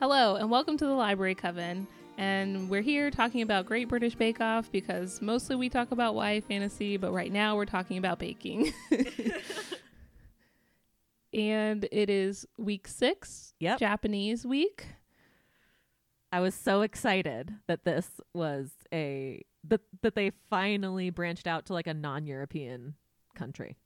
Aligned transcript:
Hello, 0.00 0.36
and 0.36 0.50
welcome 0.50 0.76
to 0.76 0.86
the 0.86 0.92
Library 0.92 1.34
Coven. 1.34 1.86
And 2.16 2.68
we're 2.68 2.82
here 2.82 3.10
talking 3.10 3.42
about 3.42 3.66
Great 3.66 3.88
British 3.88 4.14
Bake 4.14 4.40
Off 4.40 4.70
because 4.70 5.22
mostly 5.22 5.56
we 5.56 5.68
talk 5.68 5.92
about 5.92 6.14
YA 6.14 6.40
fantasy, 6.40 6.96
but 6.96 7.12
right 7.12 7.32
now 7.32 7.56
we're 7.56 7.64
talking 7.64 7.98
about 7.98 8.18
baking. 8.18 8.72
and 11.32 11.86
it 11.90 12.10
is 12.10 12.46
week 12.56 12.88
six, 12.88 13.52
Yep. 13.60 13.78
Japanese 13.78 14.46
week. 14.46 14.86
I 16.30 16.40
was 16.40 16.54
so 16.54 16.82
excited 16.82 17.54
that 17.68 17.84
this 17.84 18.20
was 18.34 18.70
a 18.92 19.44
that 19.64 19.80
that 20.02 20.14
they 20.14 20.32
finally 20.50 21.10
branched 21.10 21.46
out 21.46 21.66
to 21.66 21.72
like 21.72 21.86
a 21.86 21.94
non-European 21.94 22.94
country. 23.34 23.76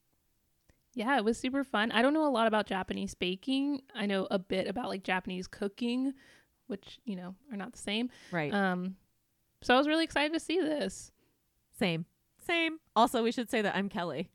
Yeah, 0.95 1.17
it 1.17 1.25
was 1.25 1.39
super 1.39 1.65
fun. 1.65 1.91
I 1.93 2.03
don't 2.03 2.13
know 2.15 2.27
a 2.27 2.31
lot 2.31 2.47
about 2.47 2.67
Japanese 2.67 3.15
baking. 3.15 3.81
I 3.95 4.07
know 4.07 4.27
a 4.31 4.39
bit 4.39 4.67
about 4.69 4.89
like 4.89 5.03
Japanese 5.05 5.47
cooking, 5.47 6.13
which, 6.67 6.99
you 7.05 7.17
know, 7.17 7.35
are 7.51 7.57
not 7.57 7.73
the 7.73 7.79
same. 7.79 8.11
Right. 8.31 8.53
Um 8.53 8.97
so 9.63 9.75
I 9.75 9.79
was 9.79 9.87
really 9.89 10.05
excited 10.05 10.33
to 10.33 10.41
see 10.41 10.61
this. 10.61 11.13
Same. 11.79 12.05
Same. 12.47 12.79
Also, 12.97 13.23
we 13.23 13.33
should 13.33 13.49
say 13.51 13.63
that 13.63 13.75
I'm 13.77 13.89
Kelly. 13.89 14.29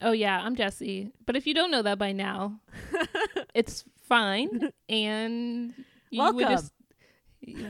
Oh 0.00 0.12
yeah, 0.12 0.40
I'm 0.42 0.54
Jesse. 0.56 1.10
But 1.26 1.36
if 1.36 1.46
you 1.46 1.54
don't 1.54 1.70
know 1.70 1.82
that 1.82 1.98
by 1.98 2.12
now, 2.12 2.60
it's 3.54 3.84
fine 4.08 4.70
and 4.88 5.74
you 6.10 6.22
would 6.22 6.36
Welcome. 6.36 6.50
just 6.50 6.72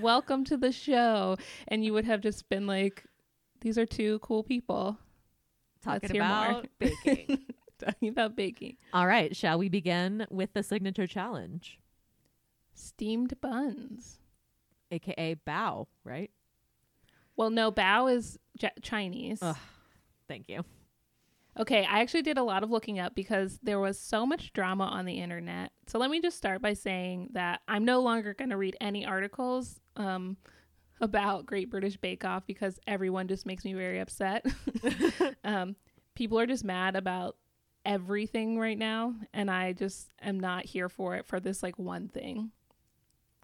welcome 0.02 0.44
to 0.44 0.56
the 0.56 0.72
show 0.72 1.36
and 1.68 1.82
you 1.84 1.92
would 1.94 2.04
have 2.04 2.20
just 2.20 2.48
been 2.50 2.66
like 2.66 3.04
these 3.62 3.78
are 3.78 3.86
two 3.86 4.18
cool 4.18 4.42
people 4.42 4.98
Talking 5.82 6.00
Let's 6.02 6.12
hear 6.12 6.24
more. 6.24 6.48
about 6.50 6.66
baking. 6.78 7.38
Talking 7.84 8.08
about 8.08 8.36
baking 8.36 8.76
All 8.92 9.06
right, 9.06 9.34
shall 9.36 9.58
we 9.58 9.68
begin 9.68 10.26
with 10.30 10.52
the 10.54 10.62
signature 10.62 11.06
challenge, 11.06 11.78
steamed 12.74 13.40
buns 13.40 14.18
aka 14.90 15.36
bao, 15.46 15.86
right? 16.04 16.30
well 17.36 17.48
no 17.50 17.72
bao 17.72 18.12
is 18.14 18.38
ja- 18.60 18.68
chinese 18.82 19.38
Ugh. 19.42 19.56
Thank 20.28 20.48
you. 20.50 20.64
okay 21.58 21.84
i 21.86 22.00
actually 22.00 22.22
did 22.22 22.36
a 22.38 22.42
lot 22.42 22.62
of 22.62 22.70
looking 22.70 22.98
up 22.98 23.14
because 23.14 23.58
there 23.62 23.80
was 23.80 23.98
so 23.98 24.26
much 24.26 24.52
drama 24.52 24.84
on 24.84 25.06
the 25.06 25.14
internet 25.14 25.72
so 25.86 25.98
let 25.98 26.10
me 26.10 26.20
just 26.20 26.36
start 26.36 26.60
by 26.60 26.74
saying 26.74 27.28
that 27.32 27.60
i'm 27.68 27.84
no 27.86 28.00
longer 28.00 28.34
going 28.34 28.50
to 28.50 28.56
read 28.58 28.76
any 28.80 29.04
articles 29.06 29.80
um, 29.96 30.36
about 31.00 31.46
great 31.46 31.70
british 31.70 31.96
bake 31.96 32.24
off 32.24 32.46
because 32.46 32.78
everyone 32.86 33.28
just 33.28 33.46
makes 33.46 33.64
me 33.64 33.72
very 33.72 33.98
upset 33.98 34.44
um, 35.44 35.74
people 36.14 36.38
are 36.38 36.46
just 36.46 36.64
mad 36.64 36.96
about 36.96 37.36
everything 37.84 38.58
right 38.58 38.78
now 38.78 39.14
and 39.32 39.50
i 39.50 39.72
just 39.72 40.08
am 40.22 40.38
not 40.38 40.64
here 40.64 40.88
for 40.88 41.16
it 41.16 41.26
for 41.26 41.40
this 41.40 41.62
like 41.62 41.78
one 41.78 42.08
thing 42.08 42.50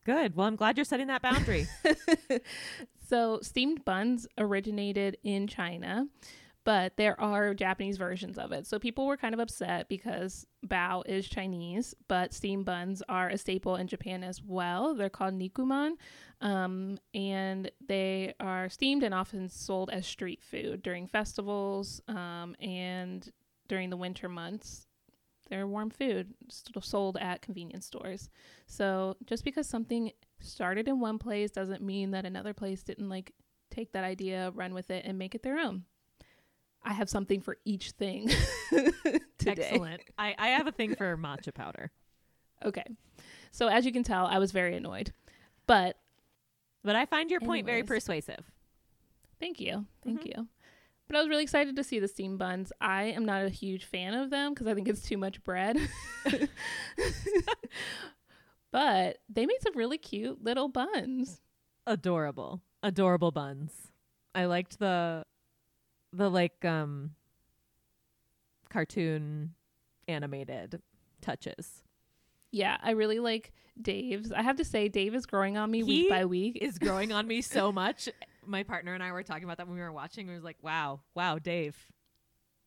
Good. 0.05 0.37
Well, 0.37 0.47
I'm 0.47 0.57
glad 0.57 0.79
you're 0.79 0.87
setting 0.87 1.09
that 1.09 1.21
boundary. 1.21 1.67
so 3.09 3.41
steamed 3.43 3.85
buns 3.85 4.27
originated 4.37 5.17
in 5.23 5.47
china 5.47 6.07
but 6.65 6.97
there 6.97 7.19
are 7.21 7.55
japanese 7.55 7.97
versions 7.97 8.39
of 8.39 8.53
it 8.53 8.67
so 8.67 8.79
people 8.79 9.07
were 9.07 9.17
kind 9.17 9.35
of 9.35 9.41
upset 9.41 9.89
because 9.89 10.47
bao 10.67 11.03
is 11.07 11.29
chinese 11.29 11.95
but 12.07 12.35
steamed 12.35 12.65
buns 12.65 13.03
are 13.09 13.29
a 13.29 13.39
staple 13.39 13.77
in 13.77 13.87
japan 13.87 14.23
as 14.23 14.43
well 14.43 14.95
they're 14.95 15.09
called 15.09 15.35
nikuman 15.35 15.93
um, 16.41 16.99
and 17.15 17.71
they 17.85 18.33
are 18.39 18.69
steamed 18.69 19.03
and 19.03 19.13
often 19.15 19.49
sold 19.49 19.91
as 19.91 20.07
street 20.07 20.41
food 20.43 20.83
during 20.83 21.07
festivals 21.07 22.01
um, 22.09 22.55
and 22.61 23.33
during 23.69 23.91
the 23.91 23.97
winter 23.97 24.29
months 24.29 24.87
they're 25.49 25.67
warm 25.67 25.89
food 25.91 26.35
sold 26.83 27.17
at 27.19 27.41
convenience 27.43 27.87
stores 27.87 28.29
so 28.67 29.17
just 29.27 29.45
because 29.45 29.67
something 29.69 30.11
started 30.41 30.89
in 30.89 31.01
one 31.01 31.19
place 31.19 31.51
doesn't 31.51 31.83
mean 31.83 32.11
that 32.11 32.25
another 32.27 32.53
place 32.53 32.83
didn't 32.83 33.09
like 33.09 33.33
take 33.71 33.93
that 33.93 34.03
idea, 34.05 34.51
run 34.55 34.73
with 34.73 34.91
it, 34.91 35.05
and 35.05 35.19
make 35.19 35.35
it 35.35 35.43
their 35.43 35.59
own. 35.59 35.85
I 36.83 36.95
have 36.95 37.11
something 37.11 37.43
for 37.43 37.59
each 37.67 37.91
thing 37.91 38.31
today. 38.71 39.63
Excellent. 39.63 40.01
I, 40.17 40.35
I 40.39 40.49
have 40.49 40.67
a 40.67 40.73
thing 40.73 40.95
for 40.95 41.17
matcha 41.19 41.53
powder, 41.53 41.91
Okay. 42.65 42.85
So 43.51 43.69
as 43.69 43.85
you 43.85 43.93
can 43.93 44.03
tell, 44.05 44.25
I 44.27 44.39
was 44.39 44.53
very 44.53 44.75
annoyed. 44.75 45.13
But 45.67 45.99
but 46.83 46.97
I 46.97 47.05
find 47.05 47.31
your 47.31 47.41
point 47.41 47.67
very 47.67 47.83
persuasive. 47.83 48.51
thank 49.39 49.61
you. 49.61 49.85
Thank 50.03 50.23
Mhm. 50.23 50.27
you. 50.27 50.49
But 51.09 51.17
I 51.17 51.21
was 51.21 51.29
really 51.29 51.43
excited 51.43 51.75
to 51.77 51.83
see 51.85 51.99
the 51.99 52.09
steam 52.09 52.37
buns. 52.37 52.71
I 52.81 53.05
am 53.05 53.25
not 53.25 53.43
a 53.45 53.49
huge 53.49 53.85
fan 53.87 54.15
of 54.15 54.29
them 54.31 54.53
because 54.53 54.67
I 54.67 54.75
think 54.75 54.89
it's 54.89 55.03
too 55.03 55.17
much 55.17 55.43
bread. 55.43 55.79
but 58.71 59.19
they 59.29 59.47
made 59.47 59.61
some 59.63 59.77
really 59.77 59.99
cute 59.99 60.43
little 60.45 60.69
buns. 60.69 61.41
adorable 61.87 62.61
adorable 62.83 63.31
buns 63.33 63.91
i 64.35 64.45
liked 64.45 64.79
the 64.79 65.25
the 66.13 66.29
like 66.31 66.65
um 66.65 67.13
cartoon 68.69 69.55
animated 70.07 70.81
touches 71.21 71.83
Yeah, 72.51 72.77
I 72.83 72.91
really 72.93 73.19
like 73.19 73.53
Dave's. 73.81 74.33
I 74.33 74.41
have 74.43 74.57
to 74.57 74.65
say, 74.65 74.89
Dave 74.89 75.15
is 75.15 75.27
growing 75.27 75.57
on 75.59 75.71
me 75.71 75.79
He 75.79 75.85
week 75.85 76.09
by 76.11 76.25
week. 76.25 76.57
is 76.61 76.79
growing 76.79 77.13
on 77.13 77.27
me 77.27 77.43
so 77.43 77.71
much 77.85 78.09
my 78.47 78.63
partner 78.63 78.95
and 78.95 79.03
i 79.03 79.13
were 79.13 79.23
talking 79.23 79.45
about 79.45 79.57
that 79.59 79.67
when 79.67 79.77
we 79.77 79.83
were 79.83 79.93
watching 79.93 80.27
we 80.27 80.35
was 80.35 80.45
like 80.45 80.57
wow 80.63 81.01
wow 81.15 81.39
dave. 81.39 81.77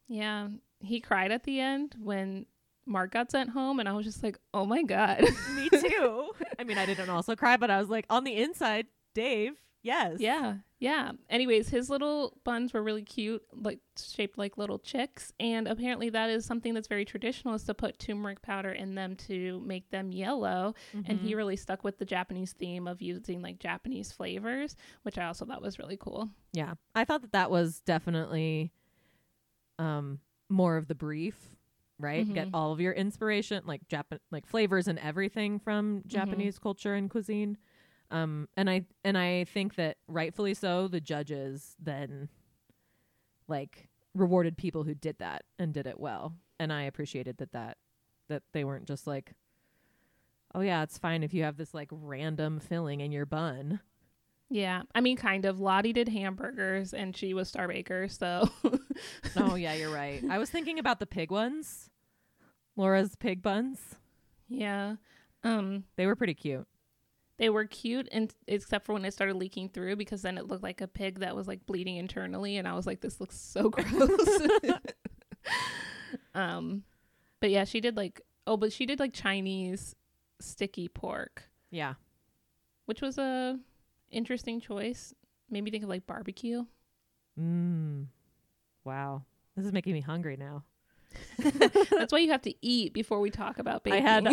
Yeah, 0.08 0.50
he 0.82 1.00
cried 1.00 1.32
at 1.32 1.44
the 1.46 1.62
end 1.62 1.96
when 1.98 2.46
Mark 2.86 3.12
got 3.14 3.32
sent 3.32 3.52
home, 3.52 3.80
and 3.80 3.88
I 3.88 3.94
was 3.94 4.06
just 4.06 4.22
like, 4.22 4.38
oh 4.54 4.66
my 4.66 4.84
god. 4.84 5.22
me 5.56 5.70
too. 5.70 6.32
I 6.60 6.66
mean 6.66 6.78
i 6.78 6.86
didn't 6.86 7.10
also 7.10 7.36
cry 7.36 7.56
but 7.58 7.72
i 7.72 7.80
was 7.80 7.90
like 7.90 8.06
on 8.10 8.24
the 8.26 8.36
inside 8.36 8.88
dave 9.16 9.54
yes. 9.84 10.18
Yeah, 10.20 10.56
yeah. 10.82 11.12
Anyways, 11.30 11.70
his 11.70 11.90
little 11.90 12.38
buns 12.44 12.74
were 12.74 12.82
really 12.84 13.04
cute, 13.04 13.42
like 13.54 13.80
shaped 13.98 14.38
like 14.38 14.58
little 14.58 14.80
chicks, 14.80 15.32
and 15.40 15.68
apparently 15.68 16.10
that 16.10 16.30
is 16.30 16.44
something 16.44 16.74
that's 16.74 16.88
very 16.90 17.06
traditional 17.06 17.54
is 17.54 17.64
to 17.66 17.74
put 17.74 18.00
turmeric 18.00 18.42
powder 18.42 18.72
in 18.72 18.96
them 18.96 19.16
to 19.28 19.62
make 19.66 19.90
them 19.92 20.12
yellow. 20.12 20.74
And 21.06 21.20
he 21.20 21.32
Mhm. 21.34 21.38
really 21.38 21.56
stuck 21.56 21.84
with 21.86 22.00
the 22.00 22.06
Japanese 22.06 22.52
theme 22.54 22.88
of 22.88 23.02
using 23.02 23.42
like 23.42 23.60
Japanese 23.60 24.12
flavors, 24.12 24.76
which 25.04 25.18
I 25.18 25.26
also 25.28 25.46
thought 25.46 25.62
was 25.62 25.80
really 25.80 25.98
cool. 25.98 26.30
yeah 26.54 26.74
i 26.96 27.06
thought 27.06 27.22
that 27.22 27.32
that 27.32 27.50
was 27.50 27.80
definitely 27.82 28.74
um 29.80 30.20
more 30.50 30.78
of 30.78 30.88
the 30.88 30.96
brief 30.96 31.56
right 31.98 32.28
get 32.34 32.48
Mhm. 32.48 32.52
all 32.54 32.72
of 32.74 32.82
your 32.82 32.92
inspiration 32.94 33.64
like 33.66 33.88
Japan 33.88 34.20
like 34.32 34.46
flavors 34.46 34.88
and 34.88 35.00
everything 35.00 35.60
from 35.60 35.98
Mm-hmm. 36.00 36.08
japanese 36.10 36.60
culture 36.60 36.94
and 36.94 37.10
cuisine 37.10 37.58
um 38.12 38.48
and 38.56 38.70
i 38.70 38.84
and 39.04 39.18
i 39.18 39.44
think 39.46 39.76
that 39.76 39.98
rightfully 40.08 40.54
so 40.54 40.88
the 40.88 41.02
judges 41.02 41.76
then 41.80 42.30
like 43.48 43.88
rewarded 44.14 44.58
people 44.58 44.84
who 44.84 44.94
did 44.94 45.18
that 45.20 45.44
and 45.58 45.74
did 45.74 45.88
it 45.88 46.00
well 46.00 46.36
and 46.60 46.72
i 46.72 46.84
appreciated 46.84 47.38
that 47.38 47.52
that 47.54 47.78
that 48.30 48.44
they 48.54 48.64
weren't 48.64 48.86
just 48.88 49.08
like 49.08 49.34
oh 50.54 50.62
yeah 50.62 50.84
it's 50.84 50.98
fine 50.98 51.24
if 51.24 51.34
you 51.34 51.44
have 51.44 51.58
this 51.58 51.74
like 51.74 51.90
random 51.92 52.60
filling 52.60 53.02
in 53.02 53.12
your 53.12 53.26
bun 53.26 53.80
Yeah, 54.50 54.82
I 54.94 55.00
mean, 55.00 55.16
kind 55.16 55.46
of. 55.46 55.62
Lottie 55.62 55.94
did 55.94 56.10
hamburgers, 56.10 56.94
and 56.94 57.16
she 57.16 57.34
was 57.34 57.48
Star 57.48 57.70
Baker, 57.70 58.10
so 58.10 58.50
oh 59.38 59.56
yeah, 59.56 59.74
you're 59.76 59.94
right. 59.94 60.22
I 60.30 60.40
was 60.40 60.50
thinking 60.50 60.78
about 60.78 61.00
the 61.00 61.06
pig 61.06 61.32
ones. 61.32 61.90
Laura's 62.76 63.16
pig 63.16 63.42
buns. 63.42 63.80
yeah. 64.50 64.96
Um, 65.46 65.86
They 65.96 66.06
were 66.06 66.18
pretty 66.18 66.34
cute. 66.34 66.68
They 67.42 67.50
were 67.50 67.66
cute, 67.66 68.08
and 68.12 68.32
except 68.48 68.86
for 68.86 68.94
when 68.94 69.04
it 69.04 69.12
started 69.14 69.36
leaking 69.36 69.70
through, 69.70 69.96
because 69.96 70.22
then 70.22 70.38
it 70.38 70.46
looked 70.48 70.62
like 70.62 70.80
a 70.80 70.88
pig 70.88 71.20
that 71.22 71.36
was 71.36 71.48
like 71.48 71.66
bleeding 71.66 71.96
internally, 71.98 72.58
and 72.58 72.68
I 72.68 72.76
was 72.76 72.86
like, 72.86 73.02
this 73.02 73.20
looks 73.20 73.36
so 73.36 73.70
gross. 73.72 74.42
um, 76.36 76.84
but 77.40 77.50
yeah, 77.50 77.64
she 77.66 77.82
did 77.82 77.98
like 77.98 78.22
oh, 78.48 78.58
but 78.58 78.72
she 78.72 78.86
did 78.86 79.00
like 79.00 79.14
Chinese 79.14 79.96
sticky 80.40 80.88
pork, 80.88 81.44
Yeah. 81.70 81.94
which 82.86 83.02
was 83.02 83.18
a 83.18 83.60
interesting 84.12 84.60
choice. 84.60 85.14
Made 85.50 85.64
me 85.64 85.72
think 85.72 85.84
of 85.84 85.90
like 85.90 86.06
barbecue. 86.08 86.66
Mmm. 87.40 88.06
Wow. 88.84 89.24
This 89.56 89.66
is 89.66 89.74
making 89.74 89.94
me 89.94 90.02
hungry 90.02 90.38
now. 90.38 90.64
That's 91.92 92.12
why 92.14 92.20
you 92.20 92.32
have 92.32 92.42
to 92.44 92.54
eat 92.62 92.94
before 92.94 93.20
we 93.20 93.30
talk 93.30 93.60
about 93.60 93.84
baking. 93.84 94.06
I 94.06 94.10
had 94.10 94.28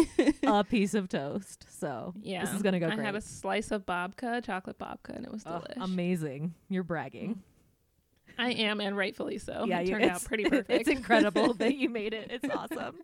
a 0.45 0.65
piece 0.71 0.95
of 0.95 1.09
toast, 1.09 1.67
so 1.81 2.15
Yeah. 2.23 2.45
this 2.45 2.55
is 2.55 2.63
gonna 2.63 2.81
go 2.81 2.87
I 2.89 2.95
great. 2.95 3.05
had 3.05 3.15
a 3.15 3.21
slice 3.21 3.71
of 3.71 3.85
babka, 3.87 4.45
chocolate 4.45 4.79
babka, 4.79 5.11
and 5.17 5.25
it 5.25 5.33
was 5.33 5.43
Ugh, 5.47 5.65
delish. 5.77 5.85
amazing. 5.85 6.55
You're 6.69 6.83
bragging. 6.85 7.43
I 8.39 8.51
am, 8.53 8.81
and 8.81 8.97
rightfully 8.97 9.39
so. 9.39 9.65
yeah, 9.67 9.81
it 9.81 9.87
you, 9.87 9.93
turned 9.95 10.05
out 10.05 10.25
pretty 10.25 10.45
perfect. 10.49 10.71
It's 10.71 10.89
incredible 10.89 11.55
that 11.55 11.75
you 11.77 11.89
made 11.91 12.15
it. 12.15 12.31
It's 12.31 12.55
awesome. 12.55 12.97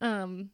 um, 0.00 0.50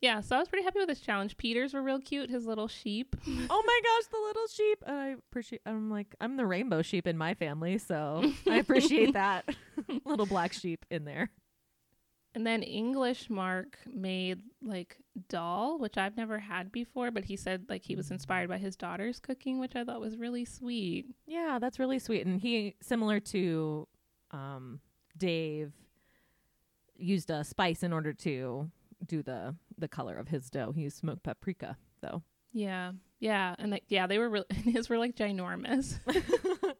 yeah, 0.00 0.20
so 0.20 0.34
I 0.34 0.40
was 0.40 0.48
pretty 0.48 0.64
happy 0.64 0.80
with 0.80 0.88
this 0.88 1.00
challenge. 1.00 1.36
Peter's 1.36 1.74
were 1.74 1.82
real 1.82 2.00
cute. 2.00 2.28
His 2.28 2.44
little 2.44 2.66
sheep. 2.68 3.14
oh 3.26 3.62
my 3.66 3.80
gosh, 3.84 4.08
the 4.10 4.18
little 4.26 4.46
sheep. 4.48 4.82
And 4.86 4.96
I 4.96 5.06
appreciate. 5.10 5.62
I'm 5.64 5.90
like 5.90 6.14
I'm 6.20 6.36
the 6.36 6.44
rainbow 6.44 6.82
sheep 6.82 7.06
in 7.06 7.16
my 7.16 7.34
family, 7.34 7.78
so 7.78 8.32
I 8.50 8.56
appreciate 8.56 9.12
that 9.12 9.48
little 10.04 10.26
black 10.26 10.52
sheep 10.52 10.84
in 10.90 11.04
there. 11.04 11.30
And 12.34 12.46
then 12.46 12.62
English 12.62 13.28
Mark 13.28 13.78
made 13.86 14.40
like 14.62 14.96
dal, 15.28 15.78
which 15.78 15.98
I've 15.98 16.16
never 16.16 16.38
had 16.38 16.72
before, 16.72 17.10
but 17.10 17.24
he 17.24 17.36
said 17.36 17.66
like 17.68 17.84
he 17.84 17.94
was 17.94 18.10
inspired 18.10 18.48
by 18.48 18.56
his 18.58 18.74
daughter's 18.74 19.20
cooking, 19.20 19.58
which 19.58 19.76
I 19.76 19.84
thought 19.84 20.00
was 20.00 20.16
really 20.16 20.46
sweet. 20.46 21.06
Yeah, 21.26 21.58
that's 21.60 21.78
really 21.78 21.98
sweet. 21.98 22.24
And 22.24 22.40
he, 22.40 22.76
similar 22.80 23.20
to 23.20 23.86
um, 24.30 24.80
Dave, 25.18 25.72
used 26.96 27.30
a 27.30 27.44
spice 27.44 27.82
in 27.82 27.92
order 27.92 28.14
to 28.14 28.70
do 29.06 29.22
the 29.22 29.54
the 29.76 29.88
color 29.88 30.16
of 30.16 30.28
his 30.28 30.48
dough. 30.48 30.72
He 30.72 30.82
used 30.82 30.96
smoked 30.96 31.24
paprika, 31.24 31.76
though. 32.00 32.22
Yeah. 32.52 32.92
Yeah, 33.20 33.54
and 33.58 33.70
like 33.70 33.84
yeah, 33.88 34.06
they 34.06 34.18
were 34.18 34.28
really 34.28 34.46
his 34.64 34.88
were 34.88 34.98
like 34.98 35.16
ginormous. 35.16 35.98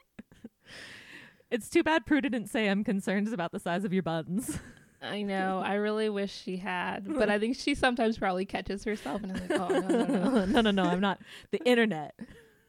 It's 1.52 1.68
too 1.68 1.82
bad 1.82 2.06
Prue 2.06 2.20
didn't 2.20 2.46
say 2.46 2.68
I'm 2.68 2.82
concerned 2.82 3.32
about 3.32 3.52
the 3.52 3.60
size 3.60 3.84
of 3.84 3.92
your 3.92 4.02
buns. 4.02 4.58
I 5.02 5.22
know. 5.22 5.60
I 5.64 5.74
really 5.74 6.08
wish 6.08 6.32
she 6.32 6.56
had, 6.56 7.12
but 7.12 7.28
I 7.28 7.38
think 7.38 7.56
she 7.56 7.74
sometimes 7.74 8.18
probably 8.18 8.44
catches 8.44 8.84
herself 8.84 9.22
and 9.22 9.32
is 9.32 9.50
like, 9.50 9.60
"Oh 9.60 9.68
no, 9.68 9.80
no, 9.80 10.04
no." 10.04 10.44
no, 10.46 10.60
no, 10.60 10.70
no. 10.70 10.84
I'm 10.84 11.00
not. 11.00 11.20
The 11.50 11.58
internet. 11.64 12.14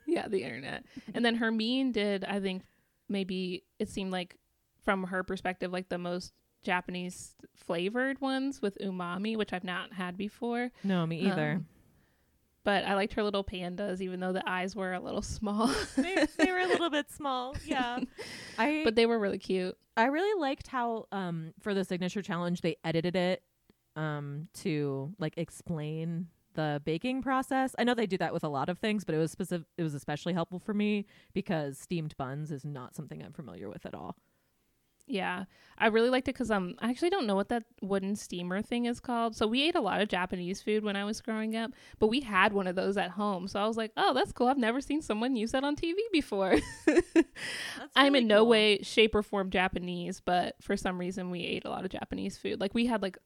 yeah, 0.07 0.27
the 0.27 0.43
internet. 0.43 0.83
And 1.13 1.23
then 1.23 1.35
Hermine 1.35 1.91
did, 1.91 2.25
I 2.25 2.39
think, 2.39 2.63
maybe 3.07 3.63
it 3.77 3.87
seemed 3.87 4.11
like 4.11 4.35
from 4.83 5.03
her 5.05 5.23
perspective, 5.23 5.71
like 5.71 5.89
the 5.89 5.99
most 5.99 6.33
Japanese 6.63 7.35
flavored 7.55 8.19
ones 8.19 8.61
with 8.61 8.77
umami, 8.81 9.37
which 9.37 9.53
I've 9.53 9.63
not 9.63 9.93
had 9.93 10.17
before. 10.17 10.71
No, 10.83 11.05
me 11.05 11.19
either. 11.19 11.51
Um, 11.53 11.67
but 12.63 12.85
I 12.85 12.95
liked 12.95 13.13
her 13.13 13.23
little 13.23 13.43
pandas, 13.43 14.01
even 14.01 14.19
though 14.19 14.33
the 14.33 14.47
eyes 14.49 14.75
were 14.75 14.93
a 14.93 14.99
little 14.99 15.21
small. 15.37 15.67
they, 15.95 16.25
they 16.37 16.51
were 16.51 16.59
a 16.59 16.67
little 16.67 16.89
bit 16.89 17.11
small. 17.15 17.55
Yeah. 17.65 17.99
I 18.57 18.81
but 18.83 18.95
they 18.95 19.05
were 19.05 19.19
really 19.19 19.39
cute. 19.39 19.77
I 19.95 20.05
really 20.05 20.39
liked 20.39 20.67
how 20.67 21.07
um 21.11 21.53
for 21.61 21.73
the 21.73 21.83
signature 21.83 22.21
challenge 22.21 22.61
they 22.61 22.77
edited 22.83 23.15
it 23.15 23.43
um 23.95 24.47
to 24.55 25.13
like 25.19 25.37
explain 25.37 26.27
the 26.55 26.81
baking 26.85 27.21
process. 27.21 27.75
I 27.79 27.83
know 27.83 27.93
they 27.95 28.05
do 28.05 28.17
that 28.17 28.33
with 28.33 28.43
a 28.43 28.47
lot 28.49 28.69
of 28.69 28.77
things, 28.77 29.03
but 29.03 29.15
it 29.15 29.17
was 29.17 29.31
specific 29.31 29.67
it 29.77 29.83
was 29.83 29.93
especially 29.93 30.33
helpful 30.33 30.59
for 30.59 30.73
me 30.73 31.05
because 31.33 31.77
steamed 31.77 32.15
buns 32.17 32.51
is 32.51 32.63
not 32.63 32.95
something 32.95 33.21
I'm 33.23 33.33
familiar 33.33 33.69
with 33.69 33.85
at 33.85 33.93
all. 33.95 34.15
Yeah, 35.05 35.45
I 35.77 35.87
really 35.87 36.09
liked 36.09 36.29
it 36.29 36.33
because 36.33 36.49
um, 36.49 36.75
I 36.79 36.89
actually 36.89 37.09
don't 37.09 37.27
know 37.27 37.35
what 37.35 37.49
that 37.49 37.63
wooden 37.81 38.15
steamer 38.15 38.61
thing 38.61 38.85
is 38.85 39.01
called. 39.01 39.35
So 39.35 39.47
we 39.47 39.63
ate 39.63 39.75
a 39.75 39.81
lot 39.81 39.99
of 40.01 40.07
Japanese 40.07 40.61
food 40.61 40.83
when 40.83 40.95
I 40.95 41.03
was 41.03 41.19
growing 41.19 41.57
up, 41.57 41.71
but 41.99 42.07
we 42.07 42.21
had 42.21 42.53
one 42.53 42.67
of 42.67 42.75
those 42.77 42.95
at 42.95 43.11
home. 43.11 43.49
So 43.49 43.59
I 43.59 43.67
was 43.67 43.75
like, 43.75 43.91
oh, 43.97 44.13
that's 44.13 44.31
cool. 44.31 44.47
I've 44.47 44.57
never 44.57 44.79
seen 44.79 45.01
someone 45.01 45.35
use 45.35 45.51
that 45.51 45.65
on 45.65 45.75
TV 45.75 45.95
before. 46.13 46.55
I'm 47.95 48.15
in 48.15 48.27
no 48.27 48.45
way, 48.45 48.79
shape, 48.81 49.13
or 49.13 49.23
form 49.23 49.49
Japanese, 49.49 50.21
but 50.21 50.55
for 50.61 50.77
some 50.77 50.97
reason 50.97 51.31
we 51.31 51.41
ate 51.41 51.65
a 51.65 51.69
lot 51.69 51.83
of 51.83 51.91
Japanese 51.91 52.37
food. 52.37 52.61
Like 52.61 52.73
we 52.73 52.85
had 52.85 53.01
like 53.01 53.17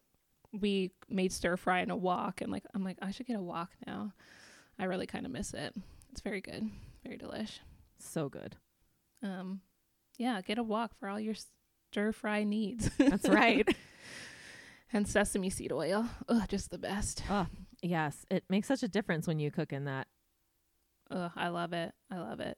we 0.51 0.91
made 1.09 1.31
stir 1.31 1.57
fry 1.57 1.79
and 1.79 1.91
a 1.91 1.95
wok, 1.95 2.41
and 2.41 2.51
like 2.51 2.63
I'm 2.73 2.83
like 2.83 2.97
I 3.03 3.11
should 3.11 3.27
get 3.27 3.37
a 3.37 3.41
wok 3.41 3.69
now. 3.85 4.13
I 4.79 4.85
really 4.85 5.07
kind 5.07 5.27
of 5.27 5.31
miss 5.31 5.53
it. 5.53 5.75
It's 6.11 6.21
very 6.21 6.41
good, 6.41 6.69
very 7.03 7.19
delish. 7.19 7.59
So 7.99 8.29
good. 8.29 8.55
Um, 9.21 9.61
yeah, 10.17 10.41
get 10.41 10.57
a 10.57 10.63
wok 10.63 10.91
for 10.99 11.09
all 11.09 11.19
your 11.19 11.35
stir 11.97 12.11
fry 12.11 12.43
needs. 12.43 12.91
That's 12.99 13.27
right. 13.27 13.67
and 14.93 15.07
sesame 15.07 15.49
seed 15.49 15.71
oil. 15.71 16.05
Ugh, 16.29 16.47
just 16.47 16.69
the 16.69 16.77
best. 16.77 17.23
oh, 17.27 17.47
yes. 17.81 18.23
It 18.29 18.43
makes 18.49 18.67
such 18.67 18.83
a 18.83 18.87
difference 18.87 19.25
when 19.25 19.39
you 19.39 19.49
cook 19.49 19.73
in 19.73 19.85
that. 19.85 20.05
Ugh, 21.09 21.31
I 21.35 21.47
love 21.47 21.73
it. 21.73 21.91
I 22.11 22.19
love 22.19 22.39
it. 22.39 22.55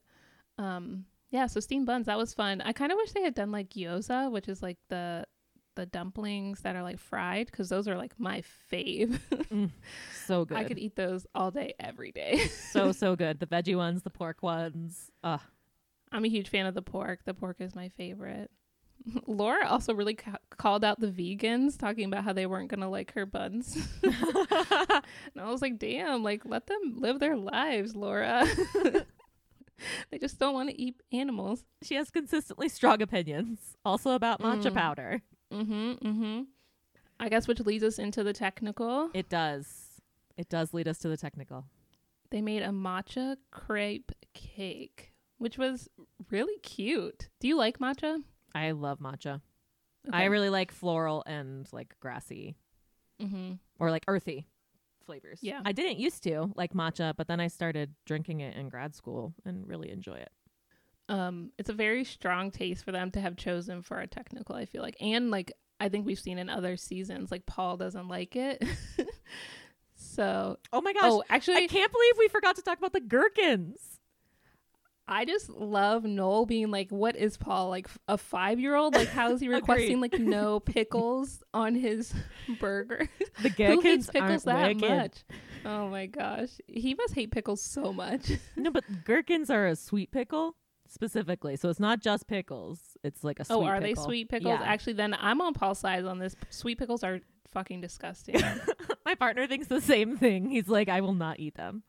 Um, 0.58 1.06
yeah, 1.30 1.46
so 1.46 1.58
steamed 1.58 1.86
buns, 1.86 2.04
that 2.04 2.18
was 2.18 2.34
fun. 2.34 2.60
I 2.60 2.74
kind 2.74 2.92
of 2.92 2.96
wish 2.96 3.12
they 3.12 3.22
had 3.22 3.34
done 3.34 3.50
like 3.50 3.70
gyoza, 3.70 4.30
which 4.30 4.46
is 4.48 4.62
like 4.62 4.76
the 4.90 5.24
the 5.76 5.86
dumplings 5.86 6.60
that 6.62 6.74
are 6.74 6.82
like 6.82 6.98
fried 6.98 7.46
because 7.46 7.68
those 7.68 7.88
are 7.88 7.96
like 7.96 8.12
my 8.18 8.42
fave. 8.70 9.20
So 10.26 10.44
good. 10.44 10.58
I 10.58 10.64
could 10.64 10.78
eat 10.78 10.96
those 10.96 11.26
all 11.34 11.50
day, 11.50 11.74
every 11.80 12.12
day. 12.12 12.38
so 12.72 12.92
so 12.92 13.16
good. 13.16 13.40
The 13.40 13.46
veggie 13.46 13.76
ones, 13.76 14.02
the 14.02 14.10
pork 14.10 14.42
ones. 14.42 15.10
Ugh. 15.24 15.40
I'm 16.12 16.24
a 16.24 16.28
huge 16.28 16.48
fan 16.48 16.66
of 16.66 16.74
the 16.74 16.82
pork. 16.82 17.20
The 17.24 17.34
pork 17.34 17.60
is 17.60 17.74
my 17.74 17.88
favorite. 17.88 18.50
Laura 19.26 19.66
also 19.66 19.94
really 19.94 20.14
ca- 20.14 20.38
called 20.58 20.84
out 20.84 21.00
the 21.00 21.08
vegans, 21.10 21.78
talking 21.78 22.04
about 22.04 22.24
how 22.24 22.32
they 22.32 22.46
weren't 22.46 22.68
gonna 22.68 22.90
like 22.90 23.12
her 23.14 23.26
buns. 23.26 23.76
and 24.02 24.12
I 25.38 25.50
was 25.50 25.62
like, 25.62 25.78
"Damn! 25.78 26.22
Like, 26.22 26.42
let 26.44 26.66
them 26.66 26.96
live 26.98 27.18
their 27.20 27.36
lives, 27.36 27.94
Laura. 27.96 28.44
they 30.10 30.18
just 30.18 30.38
don't 30.38 30.54
want 30.54 30.68
to 30.70 30.80
eat 30.80 30.96
animals." 31.12 31.64
She 31.82 31.94
has 31.94 32.10
consistently 32.10 32.68
strong 32.68 33.00
opinions, 33.02 33.76
also 33.84 34.12
about 34.12 34.40
matcha 34.40 34.70
Mm. 34.70 34.74
powder. 34.74 35.22
Mm-hmm. 35.52 35.90
Mm-hmm. 36.08 36.42
I 37.18 37.28
guess 37.28 37.48
which 37.48 37.60
leads 37.60 37.84
us 37.84 37.98
into 37.98 38.22
the 38.22 38.32
technical. 38.32 39.10
It 39.14 39.28
does. 39.28 40.00
It 40.36 40.48
does 40.48 40.72
lead 40.72 40.88
us 40.88 40.98
to 40.98 41.08
the 41.08 41.16
technical. 41.16 41.64
They 42.30 42.40
made 42.40 42.62
a 42.62 42.68
matcha 42.68 43.36
crepe 43.50 44.12
cake, 44.32 45.12
which 45.38 45.58
was 45.58 45.88
really 46.30 46.58
cute. 46.60 47.28
Do 47.40 47.48
you 47.48 47.56
like 47.56 47.78
matcha? 47.78 48.22
I 48.54 48.70
love 48.72 48.98
matcha. 49.00 49.40
I 50.12 50.24
really 50.24 50.48
like 50.50 50.72
floral 50.72 51.22
and 51.26 51.68
like 51.72 51.94
grassy 52.00 52.56
Mm-hmm. 53.20 53.52
or 53.78 53.90
like 53.90 54.04
earthy 54.08 54.46
flavors. 55.04 55.40
Yeah. 55.42 55.60
I 55.64 55.72
didn't 55.72 55.98
used 55.98 56.22
to 56.22 56.50
like 56.56 56.72
matcha, 56.72 57.14
but 57.16 57.28
then 57.28 57.38
I 57.38 57.48
started 57.48 57.94
drinking 58.06 58.40
it 58.40 58.56
in 58.56 58.68
grad 58.70 58.94
school 58.94 59.34
and 59.44 59.68
really 59.68 59.90
enjoy 59.90 60.14
it. 60.16 60.30
um 61.10 61.50
it's 61.58 61.68
a 61.68 61.74
very 61.74 62.04
strong 62.04 62.50
taste 62.50 62.82
for 62.84 62.92
them 62.92 63.10
to 63.10 63.20
have 63.20 63.36
chosen 63.36 63.82
for 63.82 63.98
a 63.98 64.06
technical 64.06 64.54
i 64.54 64.64
feel 64.64 64.80
like 64.80 64.96
and 65.00 65.30
like 65.30 65.52
i 65.80 65.88
think 65.88 66.06
we've 66.06 66.20
seen 66.20 66.38
in 66.38 66.48
other 66.48 66.76
seasons 66.76 67.30
like 67.32 67.44
paul 67.46 67.76
doesn't 67.76 68.06
like 68.08 68.36
it 68.36 68.62
so 69.94 70.58
Oh 70.72 70.80
my 70.80 70.92
gosh. 70.92 71.02
oh 71.04 71.22
actually 71.28 71.56
I 71.56 71.66
can't 71.66 71.92
believe 71.92 72.12
we 72.18 72.28
forgot 72.28 72.56
to 72.56 72.62
talk 72.62 72.78
about 72.78 72.92
the 72.92 73.00
gherkins. 73.00 73.99
I 75.08 75.24
just 75.24 75.48
love 75.50 76.04
Noel 76.04 76.46
being 76.46 76.70
like, 76.70 76.90
"What 76.90 77.16
is 77.16 77.36
Paul 77.36 77.68
like? 77.68 77.88
A 78.06 78.16
five 78.16 78.60
year 78.60 78.76
old? 78.76 78.94
Like, 78.94 79.08
how 79.08 79.32
is 79.32 79.40
he 79.40 79.48
requesting 79.60 80.00
like 80.00 80.18
no 80.18 80.60
pickles 80.60 81.42
on 81.52 81.74
his 81.74 82.14
burger? 82.60 83.08
The 83.42 83.48
Who 83.66 83.80
hates 83.80 84.06
gherkins 84.06 84.10
pickles 84.10 84.46
aren't 84.46 84.80
that 84.80 84.88
wicked. 84.88 84.90
much? 84.90 85.24
Oh 85.64 85.88
my 85.88 86.06
gosh, 86.06 86.50
he 86.66 86.94
must 86.94 87.14
hate 87.14 87.30
pickles 87.32 87.60
so 87.60 87.92
much. 87.92 88.30
No, 88.56 88.70
but 88.70 88.84
gherkins 89.04 89.50
are 89.50 89.66
a 89.66 89.76
sweet 89.76 90.12
pickle 90.12 90.54
specifically, 90.86 91.56
so 91.56 91.68
it's 91.68 91.80
not 91.80 92.00
just 92.00 92.26
pickles. 92.28 92.96
It's 93.02 93.24
like 93.24 93.40
a 93.40 93.44
oh, 93.50 93.56
sweet 93.56 93.56
oh, 93.56 93.64
are 93.66 93.80
pickle. 93.80 93.94
they 93.94 94.06
sweet 94.08 94.28
pickles? 94.28 94.58
Yeah. 94.60 94.66
Actually, 94.66 94.92
then 94.94 95.16
I'm 95.18 95.40
on 95.40 95.54
Paul's 95.54 95.78
side 95.80 96.04
on 96.04 96.18
this. 96.18 96.36
Sweet 96.50 96.78
pickles 96.78 97.02
are 97.02 97.20
fucking 97.48 97.80
disgusting. 97.80 98.40
My 99.04 99.14
partner 99.16 99.46
thinks 99.46 99.66
the 99.66 99.80
same 99.80 100.16
thing. 100.16 100.50
He's 100.50 100.68
like, 100.68 100.88
I 100.88 101.00
will 101.00 101.14
not 101.14 101.40
eat 101.40 101.56
them. 101.56 101.82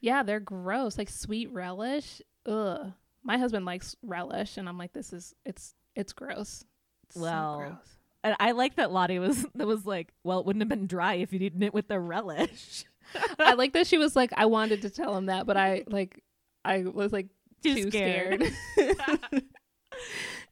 yeah, 0.00 0.22
they're 0.22 0.40
gross. 0.40 0.96
Like 0.98 1.10
sweet 1.10 1.50
relish. 1.52 2.22
Ugh. 2.46 2.92
My 3.22 3.38
husband 3.38 3.64
likes 3.66 3.96
relish, 4.02 4.56
and 4.56 4.68
I'm 4.68 4.78
like, 4.78 4.92
this 4.92 5.12
is 5.12 5.34
it's 5.44 5.74
it's 5.94 6.12
gross. 6.12 6.64
It's 7.04 7.14
so 7.16 7.20
Well, 7.22 7.58
gross. 7.58 7.96
And 8.24 8.36
I 8.40 8.52
like 8.52 8.76
that 8.76 8.90
Lottie 8.92 9.18
was 9.18 9.44
that 9.54 9.66
was 9.66 9.84
like, 9.86 10.12
well, 10.24 10.40
it 10.40 10.46
wouldn't 10.46 10.62
have 10.62 10.68
been 10.68 10.86
dry 10.86 11.14
if 11.14 11.32
you'd 11.32 11.42
eaten 11.42 11.62
it 11.62 11.74
with 11.74 11.88
the 11.88 11.98
relish. 12.00 12.84
I 13.38 13.54
like 13.54 13.72
that 13.74 13.86
she 13.86 13.98
was 13.98 14.16
like, 14.16 14.32
I 14.36 14.46
wanted 14.46 14.82
to 14.82 14.90
tell 14.90 15.16
him 15.16 15.26
that, 15.26 15.46
but 15.46 15.56
I 15.56 15.84
like, 15.88 16.22
I 16.64 16.82
was 16.82 17.12
like 17.12 17.28
Too 17.62 17.74
too, 17.74 17.90
scared. 17.90 18.44
scared. 18.72 18.96